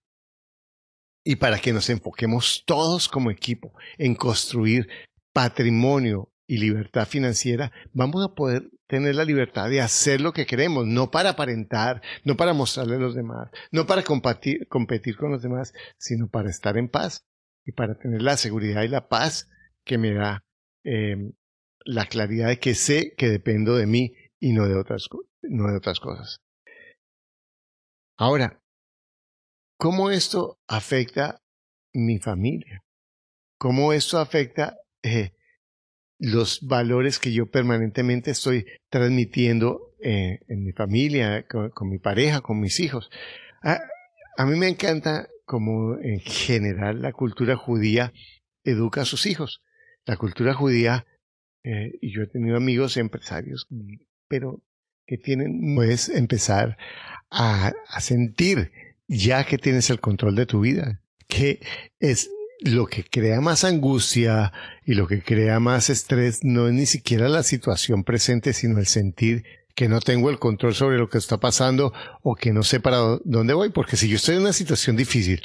y 1.24 1.36
para 1.36 1.58
que 1.58 1.72
nos 1.72 1.90
enfoquemos 1.90 2.64
todos 2.66 3.08
como 3.08 3.30
equipo 3.30 3.72
en 3.98 4.14
construir 4.14 4.88
patrimonio 5.32 6.32
y 6.46 6.58
libertad 6.58 7.06
financiera, 7.06 7.70
vamos 7.92 8.24
a 8.24 8.34
poder 8.34 8.70
tener 8.88 9.14
la 9.14 9.24
libertad 9.24 9.70
de 9.70 9.80
hacer 9.80 10.20
lo 10.20 10.32
que 10.32 10.46
queremos, 10.46 10.84
no 10.86 11.10
para 11.12 11.30
aparentar, 11.30 12.02
no 12.24 12.36
para 12.36 12.54
mostrarle 12.54 12.96
a 12.96 12.98
los 12.98 13.14
demás, 13.14 13.50
no 13.70 13.86
para 13.86 14.02
competir, 14.02 14.66
competir 14.66 15.16
con 15.16 15.30
los 15.30 15.42
demás, 15.42 15.72
sino 15.96 16.28
para 16.28 16.50
estar 16.50 16.76
en 16.76 16.88
paz 16.88 17.24
y 17.64 17.72
para 17.72 17.96
tener 17.96 18.22
la 18.22 18.36
seguridad 18.36 18.82
y 18.82 18.88
la 18.88 19.08
paz 19.08 19.48
que 19.84 19.96
me 19.96 20.12
da 20.12 20.44
em, 20.82 21.32
la 21.84 22.06
claridad 22.06 22.48
de 22.48 22.58
que 22.58 22.74
sé 22.74 23.14
que 23.16 23.28
dependo 23.28 23.76
de 23.76 23.86
mí 23.86 24.14
y 24.40 24.52
no 24.52 24.66
de 24.66 24.74
otras, 24.74 25.08
no 25.42 25.68
de 25.68 25.76
otras 25.76 26.00
cosas. 26.00 26.40
Ahora, 28.16 28.59
¿cómo 29.80 30.10
esto 30.10 30.58
afecta 30.68 31.40
mi 31.94 32.18
familia? 32.18 32.84
¿Cómo 33.58 33.94
esto 33.94 34.18
afecta 34.18 34.76
eh, 35.02 35.32
los 36.18 36.60
valores 36.60 37.18
que 37.18 37.32
yo 37.32 37.50
permanentemente 37.50 38.30
estoy 38.30 38.66
transmitiendo 38.90 39.94
eh, 40.02 40.40
en 40.48 40.64
mi 40.64 40.72
familia, 40.72 41.46
con, 41.46 41.88
mi 41.88 41.98
pareja, 41.98 42.42
con 42.42 42.60
mis 42.60 42.78
hijos. 42.78 43.10
Ah, 43.62 43.80
a, 44.36 44.44
mí 44.46 44.56
me 44.58 44.68
encanta 44.68 45.28
como 45.46 45.98
en 45.98 46.20
general 46.20 47.00
la 47.00 47.12
cultura 47.12 47.56
judía 47.56 48.12
educa 48.64 49.02
a 49.02 49.06
sus 49.06 49.24
hijos. 49.24 49.62
La 50.04 50.16
cultura 50.16 50.52
judía, 50.52 51.06
eh, 51.64 51.92
y 52.02 52.12
yo 52.12 52.22
he 52.22 52.26
tenido 52.26 52.56
amigos 52.56 52.98
empresarios, 52.98 53.66
pero 54.28 54.62
que 55.06 55.16
tienen, 55.16 55.74
puedes 55.74 56.10
empezar 56.10 56.76
a, 57.30 57.72
a 57.88 58.00
sentir 58.00 58.72
ya 59.10 59.44
que 59.44 59.58
tienes 59.58 59.90
el 59.90 60.00
control 60.00 60.36
de 60.36 60.46
tu 60.46 60.60
vida, 60.60 61.02
que 61.26 61.60
es 61.98 62.30
lo 62.60 62.86
que 62.86 63.02
crea 63.02 63.40
más 63.40 63.64
angustia 63.64 64.52
y 64.86 64.94
lo 64.94 65.08
que 65.08 65.20
crea 65.20 65.58
más 65.58 65.90
estrés 65.90 66.44
no 66.44 66.68
es 66.68 66.74
ni 66.74 66.86
siquiera 66.86 67.28
la 67.28 67.42
situación 67.42 68.04
presente, 68.04 68.52
sino 68.52 68.78
el 68.78 68.86
sentir 68.86 69.44
que 69.74 69.88
no 69.88 70.00
tengo 70.00 70.30
el 70.30 70.38
control 70.38 70.74
sobre 70.74 70.96
lo 70.96 71.08
que 71.08 71.18
está 71.18 71.38
pasando 71.38 71.92
o 72.22 72.36
que 72.36 72.52
no 72.52 72.62
sé 72.62 72.78
para 72.78 73.18
dónde 73.24 73.52
voy, 73.52 73.70
porque 73.70 73.96
si 73.96 74.08
yo 74.08 74.16
estoy 74.16 74.36
en 74.36 74.42
una 74.42 74.52
situación 74.52 74.96
difícil, 74.96 75.42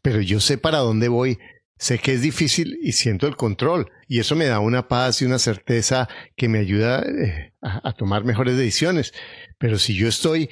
pero 0.00 0.22
yo 0.22 0.40
sé 0.40 0.56
para 0.56 0.78
dónde 0.78 1.08
voy, 1.08 1.38
sé 1.76 1.98
que 1.98 2.14
es 2.14 2.22
difícil 2.22 2.78
y 2.80 2.92
siento 2.92 3.26
el 3.26 3.36
control 3.36 3.90
y 4.08 4.20
eso 4.20 4.36
me 4.36 4.46
da 4.46 4.58
una 4.58 4.88
paz 4.88 5.20
y 5.20 5.26
una 5.26 5.38
certeza 5.38 6.08
que 6.34 6.48
me 6.48 6.60
ayuda 6.60 7.02
eh, 7.02 7.52
a, 7.60 7.92
tomar 7.92 8.24
mejores 8.24 8.56
decisiones. 8.56 9.12
Pero 9.58 9.78
si 9.78 9.94
yo 9.94 10.08
estoy 10.08 10.48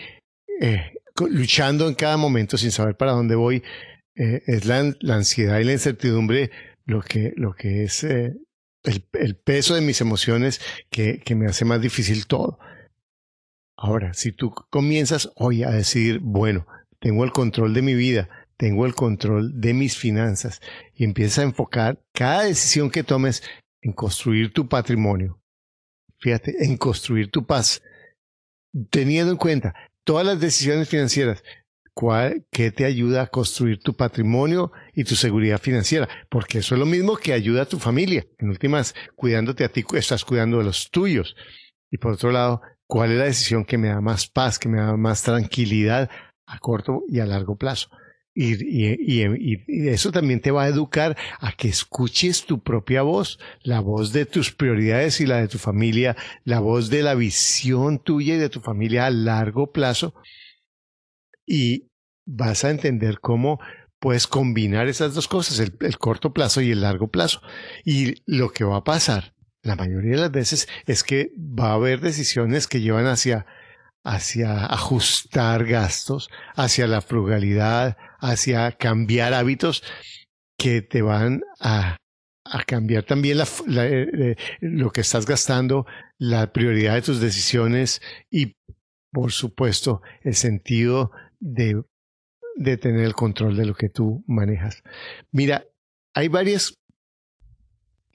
eh, 0.60 0.92
luchando 1.28 1.88
en 1.88 1.94
cada 1.94 2.16
momento 2.16 2.56
sin 2.56 2.70
saber 2.70 2.96
para 2.96 3.12
dónde 3.12 3.34
voy, 3.34 3.62
eh, 4.14 4.42
es 4.46 4.66
la, 4.66 4.94
ansiedad 5.08 5.58
y 5.58 5.64
la 5.64 5.72
incertidumbre 5.72 6.50
lo 6.84 7.02
que, 7.02 7.32
lo 7.36 7.54
que 7.54 7.84
es 7.84 8.04
eh, 8.04 8.34
el, 8.84 9.36
peso 9.36 9.74
de 9.74 9.80
mis 9.80 10.00
emociones 10.00 10.60
que, 10.90 11.20
que 11.20 11.34
me 11.34 11.46
hace 11.46 11.64
más 11.64 11.80
difícil 11.80 12.26
todo. 12.26 12.58
Ahora, 13.76 14.12
si 14.12 14.32
tú 14.32 14.52
comienzas 14.70 15.30
hoy 15.36 15.62
a 15.62 15.70
decir, 15.70 16.20
bueno, 16.22 16.66
tengo 16.98 17.24
el 17.24 17.32
control 17.32 17.72
de 17.72 17.82
mi 17.82 17.94
vida, 17.94 18.28
tengo 18.56 18.84
el 18.84 18.94
control 18.94 19.58
de 19.58 19.72
mis 19.72 19.96
finanzas 19.96 20.60
y 20.94 21.04
empiezas 21.04 21.38
a 21.38 21.44
enfocar 21.44 21.98
cada 22.12 22.42
decisión 22.42 22.90
que 22.90 23.02
tomes 23.02 23.42
en 23.80 23.92
construir 23.92 24.52
tu 24.52 24.68
patrimonio. 24.68 25.40
Fíjate, 26.18 26.62
en 26.62 26.76
construir 26.76 27.30
tu 27.30 27.46
paz, 27.46 27.82
teniendo 28.90 29.32
en 29.32 29.38
cuenta 29.38 29.74
todas 30.10 30.26
las 30.26 30.40
decisiones 30.40 30.88
financieras 30.88 31.40
cuál, 31.94 32.44
qué 32.50 32.72
te 32.72 32.84
ayuda 32.84 33.22
a 33.22 33.26
construir 33.28 33.80
tu 33.80 33.94
patrimonio 33.94 34.72
y 34.92 35.04
tu 35.04 35.14
seguridad 35.14 35.60
financiera, 35.60 36.08
porque 36.28 36.58
eso 36.58 36.74
es 36.74 36.80
lo 36.80 36.86
mismo 36.86 37.16
que 37.16 37.32
ayuda 37.32 37.62
a 37.62 37.66
tu 37.66 37.78
familia. 37.78 38.26
En 38.38 38.48
últimas, 38.48 38.92
cuidándote 39.14 39.62
a 39.62 39.68
ti, 39.68 39.84
estás 39.94 40.24
cuidando 40.24 40.58
de 40.58 40.64
los 40.64 40.90
tuyos. 40.90 41.36
Y 41.92 41.98
por 41.98 42.14
otro 42.14 42.32
lado, 42.32 42.60
cuál 42.88 43.12
es 43.12 43.18
la 43.18 43.24
decisión 43.26 43.64
que 43.64 43.78
me 43.78 43.86
da 43.86 44.00
más 44.00 44.26
paz, 44.26 44.58
que 44.58 44.68
me 44.68 44.80
da 44.80 44.96
más 44.96 45.22
tranquilidad 45.22 46.10
a 46.44 46.58
corto 46.58 47.04
y 47.06 47.20
a 47.20 47.26
largo 47.26 47.56
plazo. 47.56 47.88
Y, 48.34 49.88
eso 49.88 50.12
también 50.12 50.40
te 50.40 50.50
va 50.50 50.64
a 50.64 50.68
educar 50.68 51.16
a 51.40 51.52
que 51.52 51.68
escuches 51.68 52.46
tu 52.46 52.62
propia 52.62 53.02
voz, 53.02 53.38
la 53.62 53.80
voz 53.80 54.12
de 54.12 54.24
tus 54.24 54.52
prioridades 54.52 55.20
y 55.20 55.26
la 55.26 55.38
de 55.38 55.48
tu 55.48 55.58
familia, 55.58 56.16
la 56.44 56.60
voz 56.60 56.90
de 56.90 57.02
la 57.02 57.14
visión 57.14 57.98
tuya 57.98 58.34
y 58.34 58.38
de 58.38 58.48
tu 58.48 58.60
familia 58.60 59.06
a 59.06 59.10
largo 59.10 59.72
plazo. 59.72 60.14
Y, 61.46 61.90
vas 62.26 62.64
a 62.64 62.70
entender 62.70 63.20
cómo 63.20 63.60
puedes 63.98 64.26
combinar 64.26 64.88
esas 64.88 65.14
dos 65.14 65.28
cosas, 65.28 65.58
el, 65.58 65.98
corto 65.98 66.32
plazo 66.32 66.60
y 66.60 66.70
el 66.70 66.80
largo 66.80 67.08
plazo. 67.08 67.40
Y 67.84 68.22
lo 68.26 68.50
que 68.50 68.64
va 68.64 68.78
a 68.78 68.84
pasar 68.84 69.34
la 69.62 69.76
mayoría 69.76 70.12
de 70.12 70.22
las 70.22 70.32
veces 70.32 70.68
es 70.86 71.04
que 71.04 71.32
va 71.36 71.70
a 71.70 71.74
haber 71.74 72.00
decisiones 72.00 72.66
que 72.66 72.80
llevan 72.80 73.06
hacia, 73.06 73.46
hacia 74.04 74.64
ajustar 74.66 75.66
gastos, 75.66 76.30
hacia 76.54 76.86
la 76.86 77.02
frugalidad, 77.02 77.98
hacia 78.20 78.72
cambiar 78.72 79.34
hábitos 79.34 79.82
que 80.58 80.82
te 80.82 81.02
van 81.02 81.42
a, 81.58 81.96
a 82.44 82.64
cambiar 82.64 83.04
también 83.04 83.38
la, 83.38 83.44
eh, 83.44 84.08
eh, 84.12 84.36
lo 84.60 84.90
que 84.90 85.00
estás 85.00 85.26
gastando, 85.26 85.86
la 86.18 86.52
prioridad 86.52 86.94
de 86.94 87.02
tus 87.02 87.20
decisiones 87.20 88.02
y, 88.30 88.56
por 89.12 89.32
supuesto, 89.32 90.02
el 90.22 90.34
sentido 90.34 91.12
de 91.38 91.82
de 92.60 92.76
tener 92.76 93.06
el 93.06 93.14
control 93.14 93.56
de 93.56 93.64
lo 93.64 93.74
que 93.74 93.88
tú 93.88 94.22
manejas. 94.26 94.82
Mira, 95.32 95.64
hay 96.14 96.28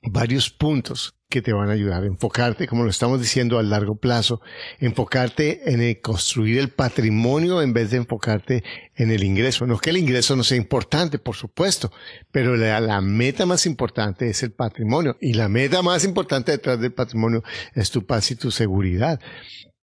varios 0.07 0.49
puntos 0.49 1.15
que 1.29 1.41
te 1.41 1.53
van 1.53 1.69
a 1.69 1.73
ayudar 1.73 2.05
enfocarte, 2.05 2.67
como 2.67 2.83
lo 2.83 2.89
estamos 2.89 3.19
diciendo, 3.19 3.57
a 3.57 3.63
largo 3.63 3.95
plazo, 3.95 4.41
enfocarte 4.79 5.71
en 5.71 5.95
construir 5.95 6.59
el 6.59 6.69
patrimonio 6.69 7.61
en 7.61 7.73
vez 7.73 7.91
de 7.91 7.97
enfocarte 7.97 8.63
en 8.95 9.11
el 9.11 9.23
ingreso. 9.23 9.65
No 9.65 9.77
que 9.77 9.89
el 9.89 9.97
ingreso 9.97 10.35
no 10.35 10.43
sea 10.43 10.57
importante, 10.57 11.19
por 11.19 11.35
supuesto, 11.35 11.91
pero 12.31 12.55
la 12.55 13.01
meta 13.01 13.45
más 13.45 13.65
importante 13.65 14.29
es 14.29 14.43
el 14.43 14.51
patrimonio 14.51 15.17
y 15.19 15.33
la 15.33 15.49
meta 15.49 15.81
más 15.81 16.05
importante 16.05 16.51
detrás 16.51 16.79
del 16.79 16.93
patrimonio 16.93 17.43
es 17.73 17.91
tu 17.91 18.05
paz 18.05 18.31
y 18.31 18.35
tu 18.35 18.51
seguridad. 18.51 19.19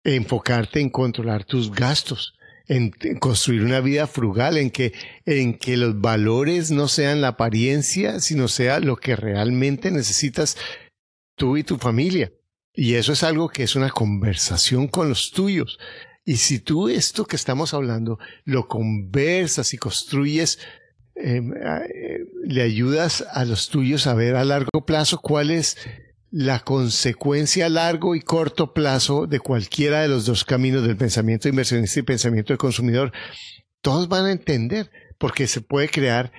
Enfocarte 0.02 0.80
en 0.80 0.90
controlar 0.90 1.44
tus 1.44 1.70
gastos 1.70 2.36
en, 2.68 2.90
construir 3.20 3.62
una 3.62 3.80
vida 3.80 4.06
frugal, 4.06 4.56
en 4.56 4.70
que, 4.70 4.92
en 5.24 5.56
que 5.58 5.76
los 5.76 6.00
valores 6.00 6.70
no 6.70 6.88
sean 6.88 7.20
la 7.20 7.28
apariencia, 7.28 8.20
sino 8.20 8.48
sea 8.48 8.80
lo 8.80 8.96
que 8.96 9.16
realmente 9.16 9.90
necesitas 9.90 10.56
tú 11.36 11.56
y 11.56 11.62
tu 11.62 11.76
familia. 11.78 12.32
Y 12.72 12.94
eso 12.94 13.12
es 13.12 13.22
algo 13.22 13.48
que 13.48 13.62
es 13.62 13.76
una 13.76 13.90
conversación 13.90 14.88
con 14.88 15.08
los 15.08 15.30
tuyos. 15.30 15.78
Y 16.24 16.36
si 16.36 16.58
tú 16.58 16.88
esto 16.88 17.24
que 17.24 17.36
estamos 17.36 17.72
hablando 17.72 18.18
lo 18.44 18.66
conversas 18.66 19.72
y 19.72 19.78
construyes 19.78 20.58
em, 21.14 21.52
eh, 21.54 22.26
le 22.44 22.62
ayudas 22.62 23.24
a 23.32 23.44
los 23.44 23.68
tuyos 23.68 24.06
a 24.06 24.14
ver 24.14 24.34
a 24.34 24.44
largo 24.44 24.84
plazo 24.84 25.20
cuál 25.20 25.50
es 25.50 25.78
la 26.38 26.60
consecuencia 26.60 27.64
a 27.64 27.70
largo 27.70 28.14
y 28.14 28.20
corto 28.20 28.74
plazo 28.74 29.26
de 29.26 29.40
cualquiera 29.40 30.02
de 30.02 30.08
los 30.08 30.26
dos 30.26 30.44
caminos 30.44 30.86
del 30.86 30.98
pensamiento 30.98 31.48
inversionista 31.48 32.00
y 32.00 32.02
pensamiento 32.02 32.52
de 32.52 32.58
consumidor, 32.58 33.10
todos 33.80 34.06
van 34.06 34.26
a 34.26 34.32
entender, 34.32 34.90
porque 35.16 35.46
se 35.46 35.62
puede 35.62 35.88
crear 35.88 36.32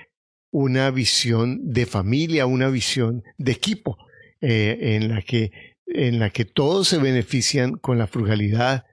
una 0.52 0.92
visión 0.92 1.74
de 1.74 1.88
familia, 1.88 2.46
una 2.46 2.70
visión 2.70 3.24
de 3.40 3.54
equipo, 3.54 3.98
eh, 4.40 4.78
en, 5.02 5.10
la 5.10 5.24
que, 5.24 5.52
en 5.88 6.20
la 6.20 6.30
que 6.30 6.46
todos 6.46 6.90
se 6.90 7.00
benefician 7.00 7.74
con 7.74 7.98
la 7.98 8.06
frugalidad. 8.06 8.86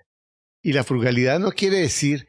Y 0.63 0.73
la 0.73 0.85
frugalidad 0.85 1.39
no 1.39 1.53
quiere 1.53 1.81
decir 1.81 2.27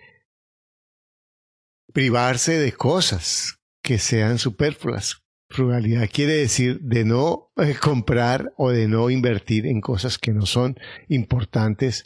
privarse 1.93 2.59
de 2.59 2.73
cosas 2.73 3.57
que 3.81 3.99
sean 3.99 4.37
superfluas. 4.37 5.24
Frugalidad 5.49 6.09
quiere 6.11 6.33
decir 6.33 6.79
de 6.81 7.05
no 7.05 7.51
eh, 7.57 7.75
comprar 7.79 8.53
o 8.57 8.71
de 8.71 8.87
no 8.87 9.09
invertir 9.09 9.67
en 9.67 9.79
cosas 9.79 10.17
que 10.17 10.33
no 10.33 10.45
son 10.45 10.77
importantes 11.07 12.05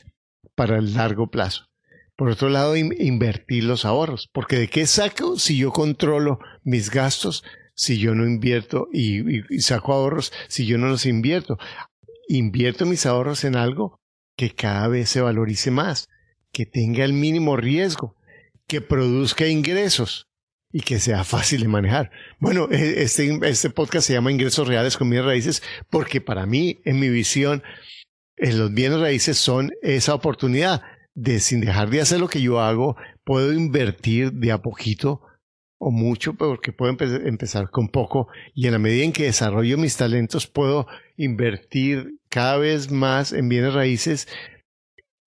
para 0.55 0.77
el 0.77 0.93
largo 0.93 1.31
plazo. 1.31 1.69
Por 2.15 2.29
otro 2.29 2.49
lado, 2.49 2.75
invertir 2.75 3.63
los 3.63 3.85
ahorros, 3.85 4.29
porque 4.33 4.57
¿de 4.57 4.67
qué 4.67 4.85
saco 4.85 5.39
si 5.39 5.57
yo 5.57 5.71
controlo 5.71 6.39
mis 6.63 6.91
gastos, 6.91 7.45
si 7.75 7.97
yo 7.97 8.13
no 8.13 8.25
invierto 8.25 8.89
y, 8.91 9.55
y 9.55 9.61
saco 9.61 9.93
ahorros, 9.93 10.33
si 10.49 10.65
yo 10.65 10.77
no 10.77 10.89
los 10.89 11.05
invierto? 11.05 11.57
Invierto 12.27 12.85
mis 12.85 13.05
ahorros 13.05 13.45
en 13.45 13.55
algo 13.55 14.01
que 14.35 14.53
cada 14.53 14.89
vez 14.89 15.09
se 15.09 15.21
valorice 15.21 15.71
más, 15.71 16.09
que 16.51 16.65
tenga 16.65 17.05
el 17.05 17.13
mínimo 17.13 17.55
riesgo, 17.55 18.17
que 18.67 18.81
produzca 18.81 19.47
ingresos 19.47 20.28
y 20.71 20.81
que 20.81 20.99
sea 20.99 21.23
fácil 21.23 21.61
de 21.61 21.67
manejar. 21.67 22.11
Bueno, 22.39 22.67
e, 22.71 23.01
este, 23.03 23.39
este 23.43 23.69
podcast 23.69 24.07
se 24.07 24.13
llama 24.13 24.31
Ingresos 24.31 24.67
Reales 24.67 24.97
con 24.97 25.09
Bienes 25.09 25.25
Raíces 25.25 25.63
porque 25.89 26.21
para 26.21 26.45
mí, 26.45 26.79
en 26.85 26.99
mi 26.99 27.09
visión, 27.09 27.63
en 28.37 28.59
los 28.59 28.73
bienes 28.73 28.99
raíces 28.99 29.37
son 29.37 29.71
esa 29.81 30.13
oportunidad 30.13 30.81
de 31.15 31.39
sin 31.39 31.61
dejar 31.61 31.89
de 31.89 32.01
hacer 32.01 32.19
lo 32.19 32.29
que 32.29 32.41
yo 32.41 32.61
hago, 32.61 32.95
puedo 33.25 33.51
invertir 33.51 34.31
de 34.33 34.51
a 34.51 34.61
poquito 34.61 35.21
o 35.77 35.91
mucho, 35.91 36.33
porque 36.33 36.73
puedo 36.73 36.95
empezar 36.99 37.69
con 37.69 37.87
poco 37.87 38.27
y 38.53 38.67
en 38.67 38.73
la 38.73 38.79
medida 38.79 39.05
en 39.05 39.13
que 39.13 39.23
desarrollo 39.23 39.77
mis 39.77 39.95
talentos 39.97 40.45
puedo 40.45 40.87
invertir 41.15 42.19
cada 42.29 42.57
vez 42.57 42.91
más 42.91 43.33
en 43.33 43.49
bienes 43.49 43.73
raíces 43.73 44.27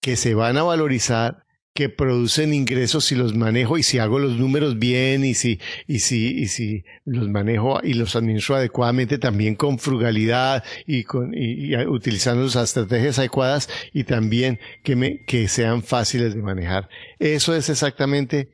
que 0.00 0.16
se 0.16 0.34
van 0.34 0.58
a 0.58 0.62
valorizar 0.62 1.44
que 1.74 1.88
producen 1.88 2.52
ingresos 2.52 3.06
si 3.06 3.14
los 3.14 3.34
manejo 3.34 3.78
y 3.78 3.82
si 3.82 3.98
hago 3.98 4.18
los 4.18 4.38
números 4.38 4.78
bien 4.78 5.24
y 5.24 5.34
si, 5.34 5.58
y 5.86 6.00
si, 6.00 6.28
y 6.38 6.48
si 6.48 6.84
los 7.04 7.28
manejo 7.30 7.80
y 7.82 7.94
los 7.94 8.14
administro 8.14 8.56
adecuadamente 8.56 9.18
también 9.18 9.54
con 9.54 9.78
frugalidad 9.78 10.64
y 10.86 11.04
con, 11.04 11.32
y, 11.34 11.74
utilizando 11.86 12.44
las 12.44 12.56
estrategias 12.56 13.18
adecuadas 13.18 13.68
y 13.92 14.04
también 14.04 14.60
que 14.82 14.96
me, 14.96 15.24
que 15.24 15.48
sean 15.48 15.82
fáciles 15.82 16.34
de 16.34 16.42
manejar. 16.42 16.88
Eso 17.18 17.54
es 17.54 17.70
exactamente, 17.70 18.50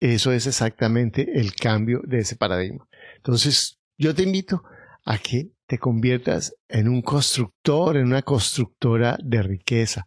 eso 0.00 0.32
es 0.32 0.46
exactamente 0.46 1.38
el 1.38 1.54
cambio 1.54 2.00
de 2.04 2.18
ese 2.18 2.34
paradigma. 2.34 2.88
Entonces, 3.16 3.78
yo 3.96 4.14
te 4.14 4.24
invito 4.24 4.64
a 5.04 5.18
que 5.18 5.50
te 5.66 5.78
conviertas 5.78 6.54
en 6.68 6.88
un 6.88 7.02
constructor, 7.02 7.96
en 7.96 8.06
una 8.06 8.22
constructora 8.22 9.16
de 9.22 9.42
riqueza 9.42 10.06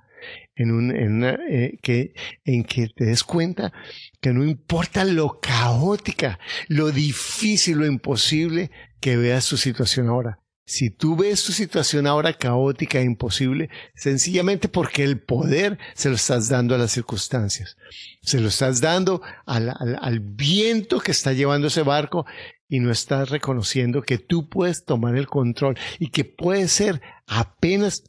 en, 0.56 0.72
un, 0.72 0.96
en, 0.96 1.24
eh, 1.24 1.80
que, 1.82 2.14
en 2.46 2.64
que 2.64 2.88
te 2.88 3.06
des 3.06 3.24
cuenta 3.24 3.74
que 4.20 4.34
no 4.34 4.44
importa 4.44 5.04
lo 5.04 5.40
caótica, 5.40 6.40
lo 6.68 6.92
difícil, 6.92 7.80
lo 7.80 7.86
imposible 7.86 8.72
que 9.00 9.18
veas 9.18 9.48
tu 9.48 9.58
situación 9.58 10.08
ahora. 10.08 10.40
Si 10.66 10.90
tú 10.90 11.18
ves 11.18 11.44
tu 11.44 11.52
situación 11.52 12.08
ahora 12.08 12.34
caótica 12.34 13.00
e 13.00 13.04
imposible, 13.04 13.70
sencillamente 13.94 14.70
porque 14.70 15.04
el 15.04 15.20
poder 15.20 15.78
se 15.96 16.08
lo 16.08 16.16
estás 16.16 16.48
dando 16.48 16.76
a 16.76 16.78
las 16.78 16.92
circunstancias, 16.92 17.76
se 18.22 18.40
lo 18.40 18.48
estás 18.48 18.80
dando 18.80 19.22
al, 19.46 19.70
al, 19.70 19.98
al 20.00 20.20
viento 20.22 21.00
que 21.00 21.12
está 21.12 21.34
llevando 21.34 21.68
ese 21.68 21.82
barco 21.82 22.26
y 22.70 22.80
no 22.80 22.90
estás 22.90 23.30
reconociendo 23.30 24.02
que 24.02 24.18
tú 24.18 24.48
puedes 24.48 24.86
tomar 24.86 25.18
el 25.18 25.28
control 25.28 25.78
y 26.00 26.08
que 26.08 26.24
puede 26.24 26.70
ser 26.70 27.02
apenas 27.28 28.04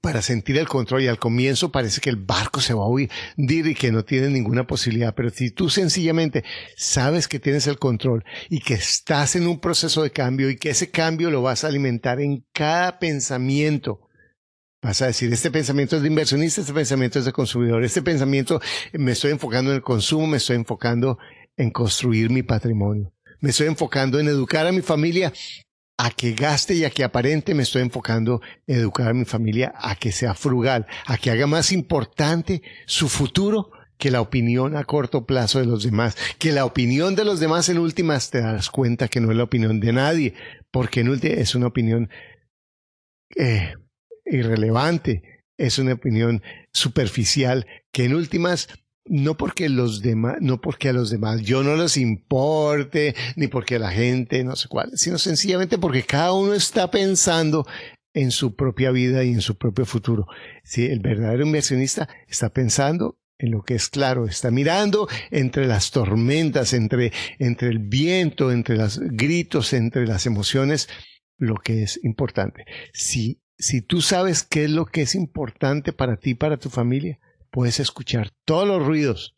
para 0.00 0.20
sentir 0.20 0.58
el 0.58 0.68
control 0.68 1.02
y 1.02 1.08
al 1.08 1.18
comienzo 1.18 1.72
parece 1.72 2.00
que 2.00 2.10
el 2.10 2.16
barco 2.16 2.60
se 2.60 2.74
va 2.74 2.84
a 2.84 2.88
hundir 2.88 3.66
y 3.66 3.74
que 3.74 3.90
no 3.90 4.04
tiene 4.04 4.28
ninguna 4.28 4.66
posibilidad, 4.66 5.14
pero 5.14 5.30
si 5.30 5.50
tú 5.50 5.70
sencillamente 5.70 6.44
sabes 6.76 7.26
que 7.26 7.40
tienes 7.40 7.66
el 7.66 7.78
control 7.78 8.24
y 8.50 8.60
que 8.60 8.74
estás 8.74 9.34
en 9.34 9.46
un 9.46 9.60
proceso 9.60 10.02
de 10.02 10.10
cambio 10.10 10.50
y 10.50 10.56
que 10.56 10.70
ese 10.70 10.90
cambio 10.90 11.30
lo 11.30 11.42
vas 11.42 11.64
a 11.64 11.68
alimentar 11.68 12.20
en 12.20 12.44
cada 12.52 12.98
pensamiento, 12.98 14.00
Vas 14.80 15.02
a 15.02 15.06
decir, 15.06 15.32
este 15.32 15.50
pensamiento 15.50 15.96
es 15.96 16.02
de 16.02 16.08
inversionista, 16.08 16.60
este 16.60 16.72
pensamiento 16.72 17.18
es 17.18 17.24
de 17.24 17.32
consumidor, 17.32 17.82
este 17.82 18.00
pensamiento 18.00 18.60
me 18.92 19.10
estoy 19.10 19.32
enfocando 19.32 19.70
en 19.70 19.76
el 19.76 19.82
consumo, 19.82 20.28
me 20.28 20.36
estoy 20.36 20.54
enfocando 20.54 21.18
en 21.56 21.72
construir 21.72 22.30
mi 22.30 22.44
patrimonio, 22.44 23.12
me 23.40 23.50
estoy 23.50 23.66
enfocando 23.66 24.20
en 24.20 24.28
educar 24.28 24.68
a 24.68 24.72
mi 24.72 24.80
familia 24.80 25.32
a 25.98 26.10
que 26.10 26.32
gaste 26.32 26.74
y 26.74 26.84
a 26.84 26.90
que 26.90 27.04
aparente 27.04 27.54
me 27.54 27.64
estoy 27.64 27.82
enfocando 27.82 28.40
en 28.66 28.78
educar 28.78 29.08
a 29.08 29.14
mi 29.14 29.24
familia 29.24 29.74
a 29.76 29.96
que 29.96 30.12
sea 30.12 30.32
frugal, 30.32 30.86
a 31.06 31.18
que 31.18 31.30
haga 31.30 31.46
más 31.46 31.72
importante 31.72 32.62
su 32.86 33.08
futuro 33.08 33.72
que 33.98 34.12
la 34.12 34.20
opinión 34.20 34.76
a 34.76 34.84
corto 34.84 35.26
plazo 35.26 35.58
de 35.58 35.66
los 35.66 35.82
demás, 35.82 36.16
que 36.38 36.52
la 36.52 36.64
opinión 36.64 37.16
de 37.16 37.24
los 37.24 37.40
demás 37.40 37.68
en 37.68 37.78
últimas 37.78 38.30
te 38.30 38.40
das 38.40 38.70
cuenta 38.70 39.08
que 39.08 39.20
no 39.20 39.32
es 39.32 39.36
la 39.36 39.42
opinión 39.42 39.80
de 39.80 39.92
nadie, 39.92 40.34
porque 40.70 41.00
en 41.00 41.08
últimas 41.08 41.38
es 41.38 41.56
una 41.56 41.66
opinión 41.66 42.08
eh, 43.36 43.74
irrelevante, 44.24 45.42
es 45.56 45.80
una 45.80 45.94
opinión 45.94 46.42
superficial, 46.72 47.66
que 47.90 48.04
en 48.04 48.14
últimas 48.14 48.68
no 49.08 49.36
porque 49.36 49.68
los 49.68 50.02
demás, 50.02 50.36
no 50.40 50.60
porque 50.60 50.88
a 50.88 50.92
los 50.92 51.10
demás 51.10 51.42
yo 51.42 51.62
no 51.62 51.76
les 51.76 51.96
importe, 51.96 53.14
ni 53.36 53.48
porque 53.48 53.76
a 53.76 53.80
la 53.80 53.90
gente 53.90 54.44
no 54.44 54.56
sé 54.56 54.68
cuál, 54.68 54.92
sino 54.94 55.18
sencillamente 55.18 55.78
porque 55.78 56.02
cada 56.02 56.32
uno 56.32 56.54
está 56.54 56.90
pensando 56.90 57.66
en 58.14 58.30
su 58.30 58.56
propia 58.56 58.90
vida 58.90 59.24
y 59.24 59.30
en 59.30 59.40
su 59.40 59.56
propio 59.56 59.86
futuro. 59.86 60.26
Si 60.64 60.86
el 60.86 61.00
verdadero 61.00 61.46
inversionista 61.46 62.08
está 62.26 62.50
pensando 62.50 63.18
en 63.38 63.52
lo 63.52 63.62
que 63.62 63.74
es 63.74 63.88
claro, 63.88 64.26
está 64.26 64.50
mirando 64.50 65.08
entre 65.30 65.66
las 65.66 65.90
tormentas, 65.92 66.72
entre, 66.72 67.12
entre 67.38 67.68
el 67.68 67.78
viento, 67.78 68.50
entre 68.50 68.76
los 68.76 68.98
gritos, 68.98 69.72
entre 69.72 70.06
las 70.06 70.26
emociones, 70.26 70.88
lo 71.36 71.54
que 71.54 71.84
es 71.84 72.00
importante. 72.02 72.64
Si, 72.92 73.40
si 73.56 73.80
tú 73.80 74.00
sabes 74.00 74.42
qué 74.42 74.64
es 74.64 74.70
lo 74.70 74.86
que 74.86 75.02
es 75.02 75.14
importante 75.14 75.92
para 75.92 76.16
ti, 76.16 76.34
para 76.34 76.56
tu 76.56 76.68
familia, 76.68 77.20
puedes 77.50 77.80
escuchar 77.80 78.30
todos 78.44 78.66
los 78.66 78.84
ruidos. 78.84 79.36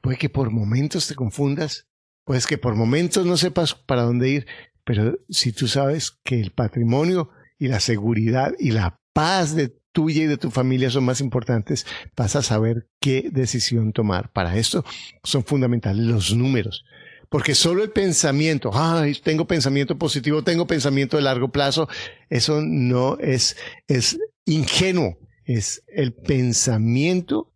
Puede 0.00 0.18
que 0.18 0.28
por 0.28 0.50
momentos 0.50 1.06
te 1.06 1.14
confundas, 1.14 1.86
puede 2.24 2.40
que 2.42 2.58
por 2.58 2.74
momentos 2.74 3.26
no 3.26 3.36
sepas 3.36 3.74
para 3.74 4.02
dónde 4.02 4.28
ir, 4.28 4.46
pero 4.84 5.18
si 5.28 5.52
tú 5.52 5.68
sabes 5.68 6.12
que 6.24 6.40
el 6.40 6.52
patrimonio 6.52 7.30
y 7.58 7.68
la 7.68 7.80
seguridad 7.80 8.52
y 8.58 8.70
la 8.70 9.00
paz 9.12 9.54
de 9.54 9.74
tuya 9.92 10.22
y 10.22 10.26
de 10.26 10.36
tu 10.36 10.50
familia 10.50 10.90
son 10.90 11.04
más 11.04 11.20
importantes, 11.20 11.86
vas 12.16 12.36
a 12.36 12.42
saber 12.42 12.88
qué 13.00 13.30
decisión 13.32 13.92
tomar. 13.92 14.32
Para 14.32 14.56
esto 14.56 14.84
son 15.24 15.44
fundamentales 15.44 16.06
los 16.06 16.34
números. 16.34 16.84
Porque 17.28 17.54
solo 17.54 17.82
el 17.82 17.90
pensamiento, 17.90 18.70
ay, 18.72 19.14
tengo 19.22 19.46
pensamiento 19.46 19.98
positivo, 19.98 20.44
tengo 20.44 20.66
pensamiento 20.66 21.16
de 21.16 21.24
largo 21.24 21.50
plazo, 21.50 21.88
eso 22.30 22.62
no 22.62 23.18
es, 23.18 23.56
es 23.86 24.18
ingenuo 24.46 25.18
es 25.48 25.82
el 25.88 26.12
pensamiento 26.12 27.54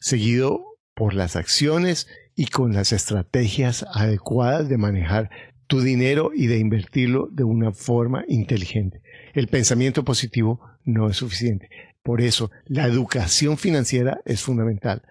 seguido 0.00 0.64
por 0.94 1.12
las 1.12 1.36
acciones 1.36 2.08
y 2.34 2.46
con 2.46 2.72
las 2.72 2.92
estrategias 2.92 3.84
adecuadas 3.92 4.70
de 4.70 4.78
manejar 4.78 5.30
tu 5.66 5.82
dinero 5.82 6.30
y 6.34 6.46
de 6.46 6.58
invertirlo 6.58 7.28
de 7.30 7.44
una 7.44 7.72
forma 7.72 8.24
inteligente. 8.28 9.02
El 9.34 9.48
pensamiento 9.48 10.04
positivo 10.04 10.60
no 10.84 11.10
es 11.10 11.18
suficiente. 11.18 11.68
Por 12.02 12.22
eso, 12.22 12.50
la 12.64 12.86
educación 12.86 13.58
financiera 13.58 14.22
es 14.24 14.40
fundamental. 14.40 15.02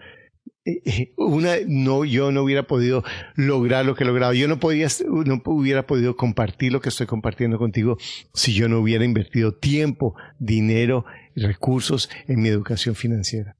Una, 1.17 1.56
no, 1.67 2.06
yo 2.06 2.32
no 2.32 2.43
hubiera 2.43 2.63
podido 2.63 3.03
lograr 3.36 3.86
lo 3.86 3.95
que 3.95 4.03
he 4.03 4.08
logrado. 4.08 4.34
Yo 4.34 4.47
no 4.47 4.60
podía, 4.60 4.88
no 5.25 5.41
hubiera 5.45 5.86
podido 5.86 6.15
compartir 6.15 6.71
lo 6.71 6.82
que 6.82 6.89
estoy 6.89 7.08
compartiendo 7.08 7.58
contigo 7.58 7.97
si 8.34 8.53
yo 8.53 8.67
no 8.67 8.80
hubiera 8.80 9.06
invertido 9.06 9.53
tiempo, 9.53 10.15
dinero, 10.39 11.06
recursos 11.36 12.10
en 12.27 12.41
mi 12.41 12.49
educación 12.49 12.95
financiera. 12.95 13.56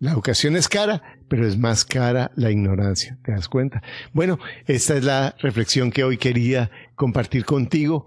La 0.00 0.12
educación 0.12 0.54
es 0.54 0.68
cara, 0.68 1.02
pero 1.28 1.46
es 1.46 1.58
más 1.58 1.84
cara 1.84 2.30
la 2.36 2.52
ignorancia. 2.52 3.18
¿Te 3.24 3.32
das 3.32 3.48
cuenta? 3.48 3.82
Bueno, 4.12 4.38
esta 4.66 4.96
es 4.96 5.04
la 5.04 5.34
reflexión 5.40 5.90
que 5.90 6.04
hoy 6.04 6.18
quería 6.18 6.70
compartir 6.94 7.44
contigo. 7.44 8.06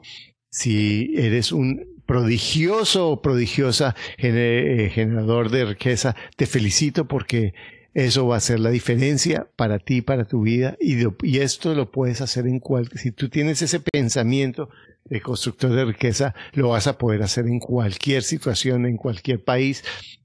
Si 0.49 1.13
eres 1.17 1.51
un 1.51 2.01
prodigioso 2.05 3.09
o 3.09 3.21
prodigiosa 3.21 3.95
eh, 4.17 4.89
generador 4.93 5.49
de 5.49 5.65
riqueza, 5.65 6.15
te 6.37 6.45
felicito 6.45 7.07
porque 7.07 7.53
Eso 7.93 8.25
va 8.25 8.37
a 8.37 8.41
ser 8.41 8.59
la 8.59 8.69
diferencia 8.69 9.49
para 9.55 9.79
ti, 9.79 10.01
para 10.01 10.25
tu 10.25 10.41
vida. 10.41 10.77
Y, 10.79 11.39
esto 11.39 11.75
lo 11.75 11.91
puedes 11.91 12.21
hacer 12.21 12.47
en 12.47 12.59
cualquier... 12.59 12.99
Si 12.99 13.11
tú 13.11 13.29
tienes 13.29 13.61
ese 13.61 13.79
pensamiento 13.79 14.69
de 15.05 15.21
constructor 15.21 15.71
de 15.71 15.85
riqueza, 15.85 16.33
lo 16.53 16.69
vas 16.69 16.87
a 16.87 16.97
poder 16.97 17.21
hacer 17.21 17.47
en 17.47 17.59
cualquier 17.59 18.23
situación, 18.23 18.85
en 18.85 18.95
cualquier 18.95 19.43
país, 19.43 19.83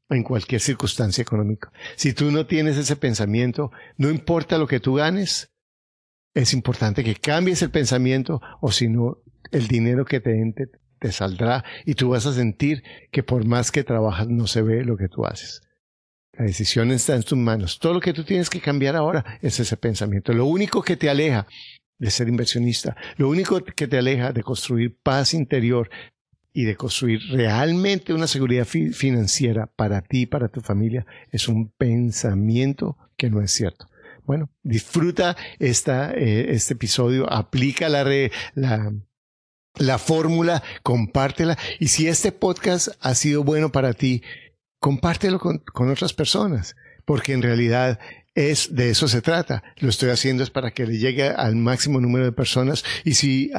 en 0.09 0.23
cualquier 0.23 0.61
circunstancia 0.61 1.23
económica. 1.23 1.73
Si 1.97 2.13
tú 2.13 2.31
no 2.31 2.47
tienes 2.47 2.77
ese 2.77 2.95
pensamiento, 2.95 3.73
no 3.97 4.11
importa 4.11 4.59
lo 4.59 4.69
que 4.69 4.79
tú 4.79 4.95
ganes, 4.95 5.51
es 6.35 6.53
importante 6.53 7.03
que 7.03 7.17
cambies 7.17 7.63
el 7.63 7.71
pensamiento 7.71 8.41
o 8.61 8.71
si 8.71 8.89
no, 8.89 9.19
el 9.51 9.67
dinero 9.67 10.05
que 10.05 10.21
te 10.21 10.41
entre 10.41 10.69
te 10.99 11.13
saldrá 11.13 11.65
y 11.85 11.95
tú 11.95 12.11
vas 12.11 12.27
a 12.27 12.33
sentir 12.33 12.83
que 13.11 13.23
por 13.23 13.45
más 13.45 13.71
que 13.71 13.85
trabajas 13.85 14.29
no 14.29 14.47
se 14.47 14.63
ve 14.63 14.85
lo 14.85 14.97
que 14.97 15.09
tú 15.09 15.27
haces. 15.27 15.66
La 16.39 16.45
decisión 16.45 16.91
está 16.91 17.15
en 17.15 17.23
tus 17.23 17.39
manos. 17.39 17.79
Todo 17.79 17.95
lo 17.95 18.01
que 18.01 18.13
tú 18.13 18.25
tienes 18.25 18.51
que 18.51 18.61
cambiar 18.61 18.95
ahora 18.97 19.39
es 19.41 19.59
ese 19.59 19.77
pensamiento. 19.77 20.33
Lo 20.33 20.47
único 20.47 20.83
que 20.83 20.97
te 20.97 21.09
aleja 21.09 21.47
de 21.99 22.11
ser 22.11 22.29
inversionista, 22.29 22.97
lo 23.17 23.29
único 23.29 23.65
que 23.65 23.87
te 23.87 23.99
aleja 23.99 24.33
de 24.33 24.43
construir 24.43 24.97
paz 25.03 25.33
interior 25.33 25.89
y 26.53 26.65
de 26.65 26.77
construir 26.77 27.21
realmente 27.31 28.13
una 28.13 28.27
seguridad 28.27 28.67
financiera 28.67 29.67
para 29.67 30.03
ti 30.03 30.23
y 30.23 30.27
para 30.27 30.49
tu 30.49 30.61
familia 30.61 31.07
es 31.31 31.49
un 31.49 31.71
pensamiento 31.71 32.97
que 33.17 33.31
no 33.31 33.41
es 33.41 33.51
cierto. 33.51 33.89
Bueno, 34.25 34.51
disfruta 34.63 35.37
esta, 35.59 36.13
eh, 36.13 36.47
este 36.51 36.75
episodio, 36.75 37.33
aplica 37.33 37.89
la, 37.89 38.05
la, 38.55 38.93
la 39.77 39.99
fórmula, 39.99 40.63
compártela 40.83 41.57
y 41.79 41.89
si 41.89 42.09
este 42.09 42.33
podcast 42.33 42.89
ha 43.01 43.15
sido 43.15 43.45
bueno 43.45 43.71
para 43.71 43.93
ti, 43.93 44.23
compártelo 44.87 45.41
con, 45.41 45.91
otras 45.91 46.13
personas, 46.13 46.77
porque 47.05 47.33
en 47.33 47.43
realidad 47.43 47.99
es 48.37 48.73
de 48.73 48.91
eso 48.91 49.09
se 49.09 49.21
trata. 49.21 49.65
Lo 49.79 49.89
estoy 49.89 50.11
haciendo 50.11 50.45
es 50.45 50.51
para 50.51 50.71
que 50.71 50.87
le 50.87 50.99
llegue 50.99 51.29
al 51.29 51.57
máximo 51.57 52.01
número 52.01 52.25
de 52.25 52.31
personas 52.31 52.85
y 53.05 53.15
si 53.15 53.51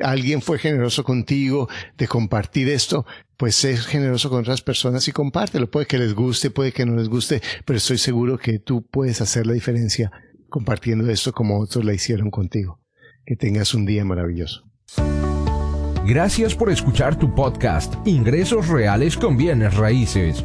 alguien 0.00 0.40
fue 0.40 0.60
generoso 0.60 1.02
contigo 1.02 1.68
de 1.96 2.06
compartir 2.06 2.68
esto, 2.68 3.04
pues 3.36 3.56
sé 3.56 3.76
generoso 3.76 4.30
con 4.30 4.38
otras 4.38 4.62
personas 4.62 5.08
y 5.08 5.10
compártelo. 5.10 5.68
Puede 5.68 5.86
que 5.86 5.98
les 5.98 6.14
guste, 6.14 6.50
puede 6.50 6.70
que 6.70 6.86
no 6.86 6.94
les 6.94 7.08
guste, 7.08 7.42
pero 7.64 7.78
estoy 7.78 7.98
seguro 7.98 8.38
que 8.38 8.60
tú 8.60 8.86
puedes 8.86 9.20
hacer 9.20 9.48
la 9.48 9.54
diferencia 9.54 10.12
compartiendo 10.48 11.10
esto 11.10 11.32
como 11.32 11.58
otros 11.58 11.84
la 11.84 11.92
hicieron 11.92 12.30
contigo. 12.30 12.78
Que 13.26 13.34
tengas 13.34 13.74
un 13.74 13.84
día 13.84 14.04
maravilloso. 14.04 14.62
Gracias 16.06 16.54
por 16.54 16.70
escuchar 16.70 17.18
tu 17.18 17.34
podcast 17.34 17.92
Ingresos 18.06 18.68
Reales 18.68 19.16
con 19.16 19.36
Bienes 19.36 19.74
Raíces 19.74 20.44